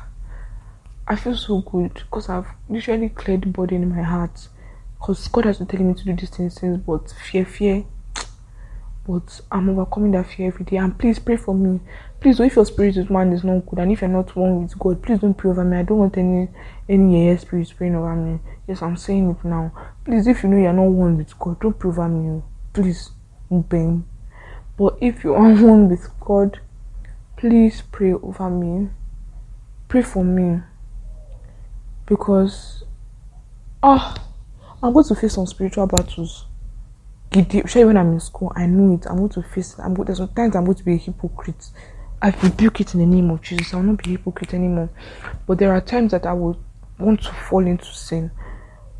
I 1.08 1.16
feel 1.16 1.36
so 1.36 1.60
good 1.60 1.94
because 1.94 2.28
I've 2.28 2.48
literally 2.68 3.08
cleared 3.08 3.42
the 3.42 3.48
burden 3.48 3.82
in 3.82 3.94
my 3.94 4.02
heart. 4.02 4.48
Because 4.98 5.28
God 5.28 5.44
has 5.44 5.58
been 5.58 5.66
telling 5.66 5.88
me 5.88 5.94
to 5.94 6.04
do 6.04 6.16
these 6.16 6.30
things 6.30 6.58
but 6.78 7.14
fear, 7.30 7.44
fear 7.44 7.84
but 9.06 9.40
I'm 9.52 9.68
overcoming 9.68 10.10
that 10.12 10.26
fear 10.26 10.48
every 10.48 10.64
day. 10.64 10.76
And 10.76 10.98
please 10.98 11.18
pray 11.18 11.36
for 11.36 11.54
me. 11.54 11.80
Please, 12.20 12.40
if 12.40 12.56
your 12.56 12.66
spirit 12.66 12.96
with 12.96 13.10
man 13.10 13.32
is 13.32 13.44
not 13.44 13.64
good 13.66 13.78
and 13.78 13.92
if 13.92 14.00
you're 14.00 14.10
not 14.10 14.34
one 14.34 14.62
with 14.62 14.76
God, 14.78 15.00
please 15.02 15.20
don't 15.20 15.34
pray 15.34 15.50
over 15.50 15.64
me. 15.64 15.76
I 15.76 15.82
don't 15.82 15.98
want 15.98 16.18
any 16.18 16.48
any 16.88 17.36
spirit 17.36 17.72
praying 17.76 17.94
over 17.94 18.14
me. 18.16 18.40
Yes, 18.66 18.82
I'm 18.82 18.96
saying 18.96 19.30
it 19.30 19.44
now. 19.44 19.72
Please, 20.04 20.26
if 20.26 20.42
you 20.42 20.48
know 20.48 20.56
you're 20.56 20.72
not 20.72 20.90
one 20.90 21.18
with 21.18 21.38
God, 21.38 21.60
don't 21.60 21.78
pray 21.78 21.90
over 21.90 22.08
me. 22.08 22.30
Oh. 22.30 22.44
Please, 22.72 23.10
bang. 23.50 24.04
But 24.76 24.98
if 25.00 25.22
you 25.22 25.34
are 25.34 25.54
one 25.54 25.88
with 25.88 26.08
God, 26.18 26.58
please 27.36 27.82
pray 27.92 28.12
over 28.12 28.50
me. 28.50 28.88
Pray 29.88 30.02
for 30.02 30.24
me. 30.24 30.62
Because 32.06 32.84
ah, 33.82 34.14
I'm 34.82 34.92
going 34.92 35.04
to 35.06 35.14
face 35.14 35.34
some 35.34 35.46
spiritual 35.46 35.86
battles. 35.86 36.46
Especially 37.32 37.84
when 37.84 37.96
i'm 37.96 38.12
in 38.12 38.20
school 38.20 38.52
i 38.54 38.66
know 38.66 38.94
it. 38.94 39.06
I'm 39.06 39.18
going 39.18 39.28
to 39.30 39.42
face 39.42 39.78
i'm 39.78 39.94
going 39.94 40.06
there's 40.06 40.18
sometimes 40.18 40.56
i'm 40.56 40.64
going 40.64 40.76
to 40.76 40.84
be 40.84 40.94
a 40.94 40.96
hypocrite. 40.96 41.70
I 42.22 42.30
rebuke 42.42 42.80
it 42.80 42.94
in 42.94 43.00
the 43.00 43.06
name 43.06 43.30
of 43.30 43.42
jesus. 43.42 43.74
I 43.74 43.76
will 43.76 43.82
not 43.82 44.02
be 44.02 44.10
a 44.10 44.12
hypocrite 44.12 44.54
anymore. 44.54 44.88
But 45.46 45.58
there 45.58 45.72
are 45.72 45.80
times 45.80 46.12
that 46.12 46.24
i 46.24 46.32
would 46.32 46.56
want 46.98 47.22
to 47.24 47.32
fall 47.32 47.66
into 47.66 47.84
sin. 47.86 48.30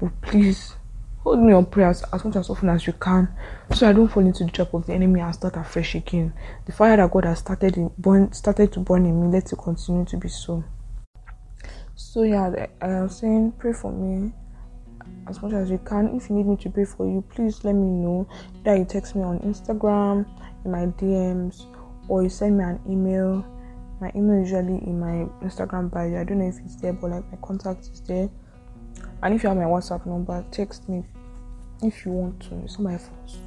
But 0.00 0.20
please 0.20 0.74
hold 1.22 1.38
me 1.38 1.52
on 1.52 1.66
prayers 1.66 2.04
as 2.12 2.24
much 2.24 2.36
as 2.36 2.50
often 2.50 2.68
as 2.68 2.86
you 2.86 2.92
can 2.92 3.28
so 3.74 3.88
i 3.88 3.92
don't 3.92 4.06
fall 4.06 4.24
into 4.24 4.44
the 4.44 4.50
trap 4.50 4.72
of 4.74 4.86
the 4.86 4.92
enemy 4.92 5.20
and 5.20 5.34
start 5.34 5.56
afresh 5.56 5.94
again. 5.94 6.34
The 6.66 6.72
fire 6.72 6.96
that 6.96 7.10
god 7.10 7.24
has 7.24 7.38
started 7.38 7.76
in 7.76 8.32
started 8.32 8.72
to 8.72 8.80
burn 8.80 9.06
in 9.06 9.22
me 9.22 9.28
let 9.28 9.52
it 9.52 9.56
continue 9.56 10.04
to 10.04 10.16
be 10.16 10.28
so 10.28 10.62
so 11.96 12.22
yeah 12.22 12.66
I 12.80 12.88
am 12.88 13.08
saying 13.08 13.52
pray 13.58 13.72
for 13.72 13.90
me 13.90 14.32
as 15.28 15.42
much 15.42 15.52
as 15.52 15.70
you 15.70 15.78
can. 15.78 16.14
If 16.16 16.28
you 16.30 16.36
need 16.36 16.46
me 16.46 16.56
to 16.58 16.70
pray 16.70 16.84
for 16.84 17.06
you, 17.06 17.24
please 17.30 17.64
let 17.64 17.74
me 17.74 17.88
know. 17.88 18.28
That 18.64 18.78
you 18.78 18.84
text 18.84 19.16
me 19.16 19.22
on 19.22 19.38
Instagram, 19.40 20.26
in 20.64 20.70
my 20.70 20.86
DMs, 20.86 21.64
or 22.08 22.22
you 22.22 22.28
send 22.28 22.58
me 22.58 22.64
an 22.64 22.80
email. 22.88 23.44
My 24.00 24.12
email 24.14 24.42
is 24.42 24.50
usually 24.50 24.78
in 24.86 25.00
my 25.00 25.28
Instagram 25.44 25.90
bio. 25.90 26.20
I 26.20 26.24
don't 26.24 26.38
know 26.38 26.48
if 26.48 26.58
it's 26.64 26.76
there, 26.76 26.92
but 26.92 27.10
like 27.10 27.30
my 27.30 27.38
contact 27.42 27.88
is 27.92 28.00
there. 28.02 28.28
And 29.22 29.34
if 29.34 29.42
you 29.42 29.48
have 29.48 29.58
my 29.58 29.64
WhatsApp 29.64 30.06
number, 30.06 30.44
text 30.50 30.88
me 30.88 31.04
if 31.82 32.04
you 32.04 32.12
want 32.12 32.40
to. 32.40 32.56
It's 32.64 32.78
not 32.78 32.92
my 32.92 32.98
fault. 32.98 33.38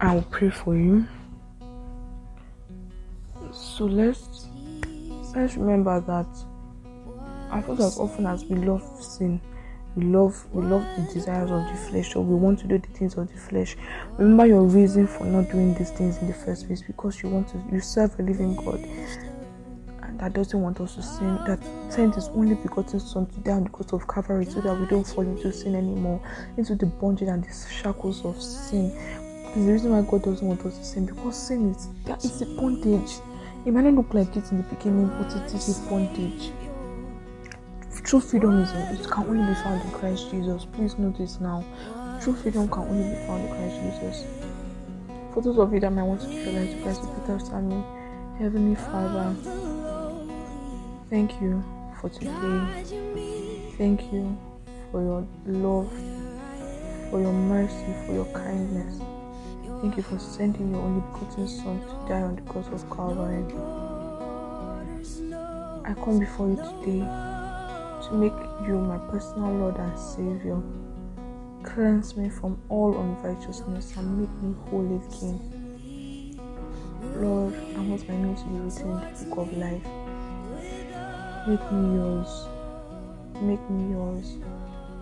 I 0.00 0.14
will 0.14 0.22
pray 0.22 0.50
for 0.50 0.74
you. 0.74 1.06
So 3.52 3.84
let's 3.84 4.48
let's 5.34 5.56
remember 5.56 6.00
that 6.00 6.26
I 7.50 7.60
feel 7.60 7.82
as 7.82 7.98
often 7.98 8.26
as 8.26 8.44
we 8.44 8.56
love 8.56 8.82
sin, 9.02 9.40
we 9.94 10.04
love 10.04 10.46
we 10.52 10.62
love 10.64 10.84
the 10.96 11.12
desires 11.12 11.50
of 11.50 11.66
the 11.66 11.90
flesh 11.90 12.16
or 12.16 12.24
we 12.24 12.34
want 12.34 12.58
to 12.60 12.66
do 12.66 12.78
the 12.78 12.88
things 12.88 13.14
of 13.16 13.30
the 13.30 13.38
flesh. 13.38 13.76
Remember 14.18 14.46
your 14.46 14.62
reason 14.62 15.06
for 15.06 15.24
not 15.24 15.50
doing 15.50 15.74
these 15.74 15.90
things 15.90 16.18
in 16.18 16.28
the 16.28 16.34
first 16.34 16.66
place 16.66 16.82
because 16.82 17.22
you 17.22 17.28
want 17.28 17.48
to 17.48 17.62
you 17.70 17.80
serve 17.80 18.18
a 18.18 18.22
living 18.22 18.56
God 18.56 18.80
and 20.02 20.18
that 20.18 20.32
doesn't 20.32 20.60
want 20.60 20.80
us 20.80 20.94
to 20.94 21.02
sin. 21.02 21.36
That 21.46 21.60
sent 21.92 22.14
his 22.14 22.28
only 22.28 22.54
begotten 22.54 23.00
son 23.00 23.26
to 23.26 23.40
die 23.40 23.52
on 23.52 23.64
the 23.64 23.70
cross 23.70 23.92
of 23.92 24.08
Calvary 24.08 24.46
so 24.46 24.60
that 24.62 24.78
we 24.78 24.86
don't 24.86 25.06
fall 25.06 25.24
into 25.24 25.52
sin 25.52 25.74
anymore, 25.74 26.22
into 26.56 26.74
the 26.74 26.86
bondage 26.86 27.28
and 27.28 27.44
the 27.44 27.68
shackles 27.70 28.24
of 28.24 28.40
sin. 28.40 28.90
The 29.54 29.72
reason 29.72 29.92
why 29.92 30.10
God 30.10 30.22
doesn't 30.22 30.46
want 30.46 30.64
us 30.64 30.78
to 30.78 30.84
sin 30.84 31.04
because 31.04 31.36
sin 31.36 31.70
is 31.74 31.88
that 32.04 32.24
is 32.24 32.40
a 32.40 32.46
bondage. 32.46 33.12
It 33.64 33.72
might 33.72 33.84
not 33.84 33.94
look 33.94 34.12
like 34.12 34.36
it 34.36 34.50
in 34.50 34.58
the 34.58 34.64
beginning, 34.64 35.08
but 35.08 35.32
it 35.36 35.54
is 35.54 35.78
a 35.78 35.88
bondage. 35.88 36.50
True 38.04 38.20
freedom 38.20 38.60
is 38.60 38.70
it 38.72 39.08
can 39.10 39.26
only 39.26 39.46
be 39.46 39.54
found 39.60 39.80
in 39.82 39.90
Christ 39.92 40.30
Jesus. 40.30 40.64
Please 40.64 40.98
know 40.98 41.10
this 41.16 41.40
now. 41.40 41.64
True 42.20 42.34
freedom 42.34 42.68
can 42.68 42.82
only 42.82 43.08
be 43.08 43.26
found 43.26 43.44
in 43.44 43.54
Christ 43.54 43.76
Jesus. 43.80 44.26
For 45.32 45.40
those 45.40 45.58
of 45.58 45.72
you 45.72 45.80
that 45.80 45.90
might 45.92 46.02
want 46.02 46.20
to 46.22 46.26
give 46.28 46.46
your 46.46 46.60
life 46.60 46.76
to 46.76 46.82
Christ, 46.82 47.00
repeat 47.02 47.30
after 47.30 47.60
me. 47.60 47.82
Heavenly 48.38 48.74
Father, 48.74 49.34
thank 51.08 51.40
you 51.40 51.62
for 52.00 52.10
today. 52.10 52.84
Thank 53.78 54.12
you 54.12 54.36
for 54.90 55.00
your 55.00 55.26
love, 55.46 55.90
for 57.10 57.20
your 57.20 57.32
mercy, 57.32 57.94
for 58.06 58.12
your 58.12 58.26
kindness. 58.26 59.00
Thank 59.82 59.96
you 59.96 60.04
for 60.04 60.18
sending 60.20 60.70
your 60.70 60.80
only 60.80 61.00
begotten 61.00 61.48
Son 61.48 61.80
to 61.80 62.08
die 62.08 62.22
on 62.22 62.36
the 62.36 62.42
cross 62.42 62.68
of 62.68 62.88
Calvary. 62.88 63.42
I 65.84 65.92
come 65.94 66.20
before 66.20 66.50
you 66.50 66.54
today 66.54 67.00
to 67.00 68.10
make 68.12 68.32
you 68.64 68.78
my 68.78 68.98
personal 69.10 69.52
Lord 69.52 69.76
and 69.78 69.98
Savior. 69.98 70.62
Cleanse 71.64 72.16
me 72.16 72.28
from 72.28 72.62
all 72.68 72.96
unrighteousness 72.96 73.96
and 73.96 74.20
make 74.20 74.30
me 74.40 74.54
holy 74.70 75.00
King. 75.10 76.38
Lord, 77.16 77.52
I 77.76 77.80
want 77.80 78.08
my 78.08 78.16
name 78.16 78.36
to 78.36 78.44
be 78.44 78.58
written 78.60 78.88
in 78.88 79.00
the 79.00 79.24
book 79.34 79.38
of 79.38 79.56
life. 79.58 79.86
Make 81.48 81.72
me 81.72 81.96
yours. 81.96 82.46
Make 83.40 83.68
me 83.68 83.90
yours. 83.90 84.36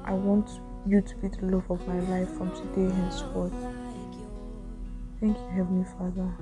I 0.07 0.15
want 0.15 0.49
you 0.87 1.03
to 1.03 1.17
be 1.17 1.29
the 1.29 1.45
love 1.55 1.71
of 1.71 1.87
my 1.87 2.01
life 2.01 2.31
from 2.31 2.51
today 2.53 2.91
henceforth. 2.95 3.53
Thank 5.21 5.37
you, 5.37 5.49
Heavenly 5.55 5.85
Father. 5.99 6.33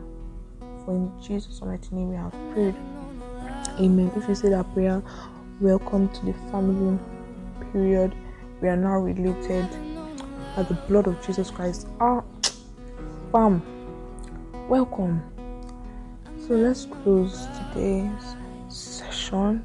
For 0.84 0.94
in 0.94 1.12
Jesus' 1.20 1.60
mighty 1.60 1.94
name 1.94 2.10
we 2.10 2.16
have 2.16 2.32
prayed. 2.52 2.76
Amen. 3.80 4.12
If 4.16 4.28
you 4.28 4.34
say 4.34 4.50
that 4.50 4.72
prayer, 4.72 5.02
Welcome 5.60 6.08
to 6.10 6.26
the 6.26 6.34
family 6.52 6.96
period. 7.72 8.14
We 8.60 8.68
are 8.68 8.76
now 8.76 8.98
related 8.98 9.66
by 10.54 10.62
the 10.62 10.74
blood 10.86 11.08
of 11.08 11.20
Jesus 11.26 11.50
Christ. 11.50 11.88
Ah, 11.98 12.22
bam. 13.32 13.60
Welcome. 14.68 15.20
So 16.46 16.54
let's 16.54 16.86
close 16.86 17.48
today's 17.58 18.36
session. 18.68 19.64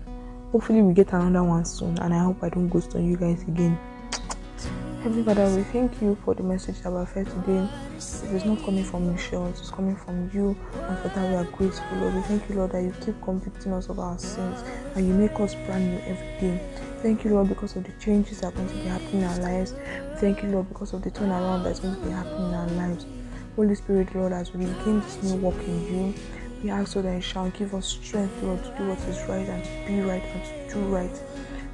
Hopefully, 0.51 0.81
we 0.81 0.95
get 0.95 1.13
another 1.13 1.43
one 1.43 1.63
soon, 1.63 1.95
and 1.99 2.11
I 2.11 2.23
hope 2.23 2.41
I 2.41 2.49
don't 2.49 2.69
ghost 2.69 2.95
on 2.95 3.05
you 3.05 3.15
guys 3.15 3.43
again. 3.43 3.77
Heavenly 5.03 5.23
Father, 5.23 5.53
we 5.53 5.63
thank 5.63 6.01
you 6.01 6.17
for 6.23 6.33
the 6.33 6.43
message 6.43 6.79
that 6.79 6.89
we've 6.89 7.09
heard 7.09 7.27
today. 7.27 7.67
It 7.97 8.35
is 8.35 8.45
not 8.45 8.63
coming 8.63 8.85
from 8.85 9.11
Michelle, 9.11 9.47
it 9.47 9.59
is 9.59 9.69
coming 9.69 9.97
from 9.97 10.31
you, 10.33 10.57
and 10.75 10.97
for 10.99 11.09
that 11.09 11.29
we 11.29 11.35
are 11.35 11.43
grateful, 11.43 11.97
Lord. 11.97 12.15
We 12.15 12.21
thank 12.21 12.47
you, 12.47 12.55
Lord, 12.55 12.71
that 12.71 12.83
you 12.83 12.93
keep 13.03 13.21
convicting 13.21 13.73
us 13.73 13.89
of 13.89 13.99
our 13.99 14.17
sins 14.17 14.63
and 14.95 15.05
you 15.05 15.13
make 15.13 15.37
us 15.41 15.55
brand 15.55 15.91
new 15.91 15.99
every 16.05 16.25
day. 16.39 16.57
Thank 17.01 17.25
you, 17.25 17.31
Lord, 17.31 17.49
because 17.49 17.75
of 17.75 17.83
the 17.83 17.91
changes 17.99 18.39
that 18.39 18.47
are 18.47 18.51
going 18.55 18.69
to 18.69 18.75
be 18.75 18.83
happening 18.83 19.23
in 19.23 19.23
our 19.25 19.39
lives. 19.39 19.73
Thank 20.21 20.41
you, 20.41 20.47
Lord, 20.47 20.69
because 20.69 20.93
of 20.93 21.01
the 21.01 21.11
turnaround 21.11 21.65
that's 21.65 21.81
going 21.81 21.95
to 21.95 21.99
be 21.99 22.11
happening 22.11 22.47
in 22.47 22.53
our 22.53 22.69
lives. 22.69 23.05
Holy 23.57 23.75
Spirit, 23.75 24.15
Lord, 24.15 24.31
as 24.31 24.53
we 24.53 24.63
begin 24.65 25.01
this 25.01 25.21
new 25.21 25.35
walk 25.35 25.61
in 25.67 25.85
you, 25.93 26.13
we 26.63 26.69
ask, 26.69 26.95
Lord, 26.95 27.07
that 27.07 27.15
you 27.15 27.21
shall 27.21 27.49
give 27.49 27.75
us 27.75 27.87
strength, 27.87 28.41
Lord, 28.41 28.63
to 28.63 28.69
do 28.77 28.87
what 28.87 28.99
is 28.99 29.19
right 29.27 29.49
and 29.49 29.65
to 29.65 29.85
be 29.85 29.99
right 29.99 30.23
and 30.23 30.69
to 30.69 30.75
do 30.75 30.79
right. 30.85 31.21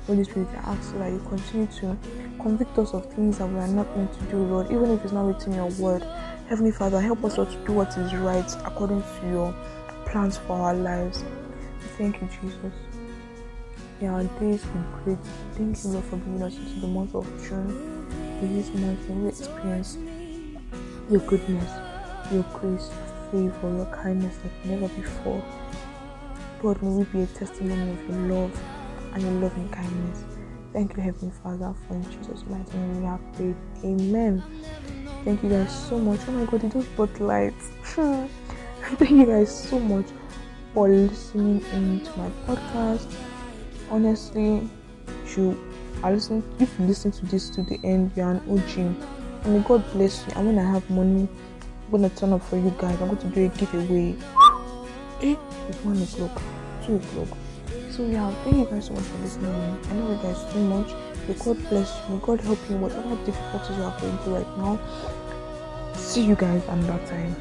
Holy 0.07 0.23
Spirit, 0.23 0.47
I 0.65 0.71
ask 0.71 0.97
that 0.97 1.11
you 1.11 1.19
continue 1.29 1.67
to 1.67 1.95
convict 2.39 2.77
us 2.77 2.93
of 2.93 3.05
things 3.13 3.37
that 3.37 3.47
we 3.47 3.59
are 3.59 3.67
not 3.67 3.95
meant 3.97 4.13
to 4.13 4.23
do, 4.25 4.37
Lord, 4.37 4.71
even 4.71 4.91
if 4.91 5.03
it's 5.03 5.13
not 5.13 5.25
written 5.25 5.53
in 5.53 5.57
your 5.57 5.71
word. 5.81 6.03
Heavenly 6.47 6.71
Father, 6.71 6.99
help 6.99 7.23
us, 7.23 7.37
Lord, 7.37 7.49
to 7.51 7.65
do 7.65 7.73
what 7.73 7.95
is 7.97 8.13
right 8.15 8.55
according 8.65 9.01
to 9.01 9.29
your 9.29 9.55
plans 10.05 10.37
for 10.37 10.53
our 10.53 10.73
lives. 10.73 11.23
Thank 11.97 12.21
you, 12.21 12.29
Jesus. 12.41 12.73
Yeah, 14.01 14.13
our 14.13 14.23
days 14.39 14.63
been 14.63 14.85
great. 15.03 15.17
Thank 15.55 15.83
you, 15.83 15.89
Lord, 15.91 16.05
for 16.05 16.15
bringing 16.15 16.43
us 16.43 16.55
into 16.55 16.79
the 16.79 16.87
month 16.87 17.13
of 17.15 17.25
June. 17.47 18.07
In 18.41 18.55
this 18.55 18.69
month, 18.73 19.09
we 19.09 19.27
experience 19.27 19.97
your 21.09 21.19
goodness, 21.21 21.69
your 22.31 22.43
grace, 22.53 22.89
your 23.33 23.51
favor, 23.51 23.75
your 23.75 23.85
kindness 23.87 24.35
like 24.43 24.65
never 24.65 24.87
before. 24.95 25.43
Lord, 26.63 26.81
may 26.81 26.89
we 26.89 27.03
be 27.03 27.21
a 27.21 27.27
testimony 27.27 27.91
of 27.91 28.09
your 28.09 28.17
love 28.35 28.61
and 29.13 29.21
your 29.21 29.31
loving 29.33 29.69
kindness. 29.69 30.38
Thank 30.71 30.95
you, 30.95 31.01
Heavenly 31.01 31.33
Father, 31.43 31.73
for 31.87 31.95
in 31.95 32.03
Jesus' 32.03 32.43
mighty 32.47 32.77
name 32.77 33.01
we 33.01 33.05
have 33.07 33.33
prayed. 33.33 33.55
Amen. 33.83 34.43
Thank 35.25 35.41
you 35.41 35.49
guys 35.49 35.89
so 35.89 35.97
much. 35.97 36.19
Oh 36.27 36.31
my 36.31 36.45
god, 36.45 36.63
it 36.63 36.71
just 36.71 36.95
brought 36.95 37.19
light. 37.19 37.55
Thank 37.83 39.11
you 39.11 39.25
guys 39.25 39.69
so 39.69 39.79
much 39.79 40.05
for 40.73 40.87
listening 40.87 41.63
into 41.73 42.17
my 42.17 42.29
podcast. 42.45 43.11
Honestly, 43.89 44.69
you 45.35 45.59
are 46.03 46.13
listening 46.13 46.43
if 46.59 46.79
you 46.79 46.85
listen 46.85 47.11
to 47.11 47.25
this 47.25 47.49
to 47.49 47.63
the 47.63 47.79
end, 47.83 48.11
you're 48.15 48.29
an 48.29 48.41
OG. 48.47 49.47
May 49.47 49.59
God 49.61 49.83
bless 49.91 50.25
you. 50.27 50.33
And 50.35 50.47
when 50.47 50.59
I 50.59 50.71
have 50.71 50.87
money, 50.91 51.27
I'm 51.85 51.91
gonna 51.91 52.09
turn 52.09 52.31
up 52.33 52.43
for 52.43 52.57
you 52.57 52.73
guys. 52.77 53.01
I'm 53.01 53.07
going 53.07 53.17
to 53.17 53.27
do 53.27 53.45
a 53.45 53.49
giveaway. 53.49 54.15
Eh, 55.21 55.35
it's 55.67 55.77
one 55.83 55.99
o'clock, 56.01 56.41
two 56.85 56.97
o'clock. 56.97 57.37
So 57.99 58.05
yeah, 58.05 58.33
thank 58.45 58.55
you 58.55 58.65
guys 58.65 58.85
so 58.85 58.93
much 58.93 59.03
for 59.03 59.17
listening. 59.17 59.51
I 59.51 59.93
love 59.95 60.11
you 60.11 60.23
guys 60.23 60.53
so 60.53 60.59
much. 60.59 60.87
May 61.27 61.33
God 61.33 61.69
bless 61.69 61.99
you. 62.07 62.15
May 62.15 62.21
God 62.25 62.39
help 62.39 62.59
you 62.69 62.77
whatever 62.77 63.17
difficulties 63.25 63.75
you 63.75 63.83
are 63.83 63.99
going 63.99 64.17
through 64.19 64.35
right 64.35 64.57
now. 64.57 64.79
See 65.95 66.23
you 66.23 66.35
guys 66.35 66.63
another 66.69 67.05
time. 67.07 67.35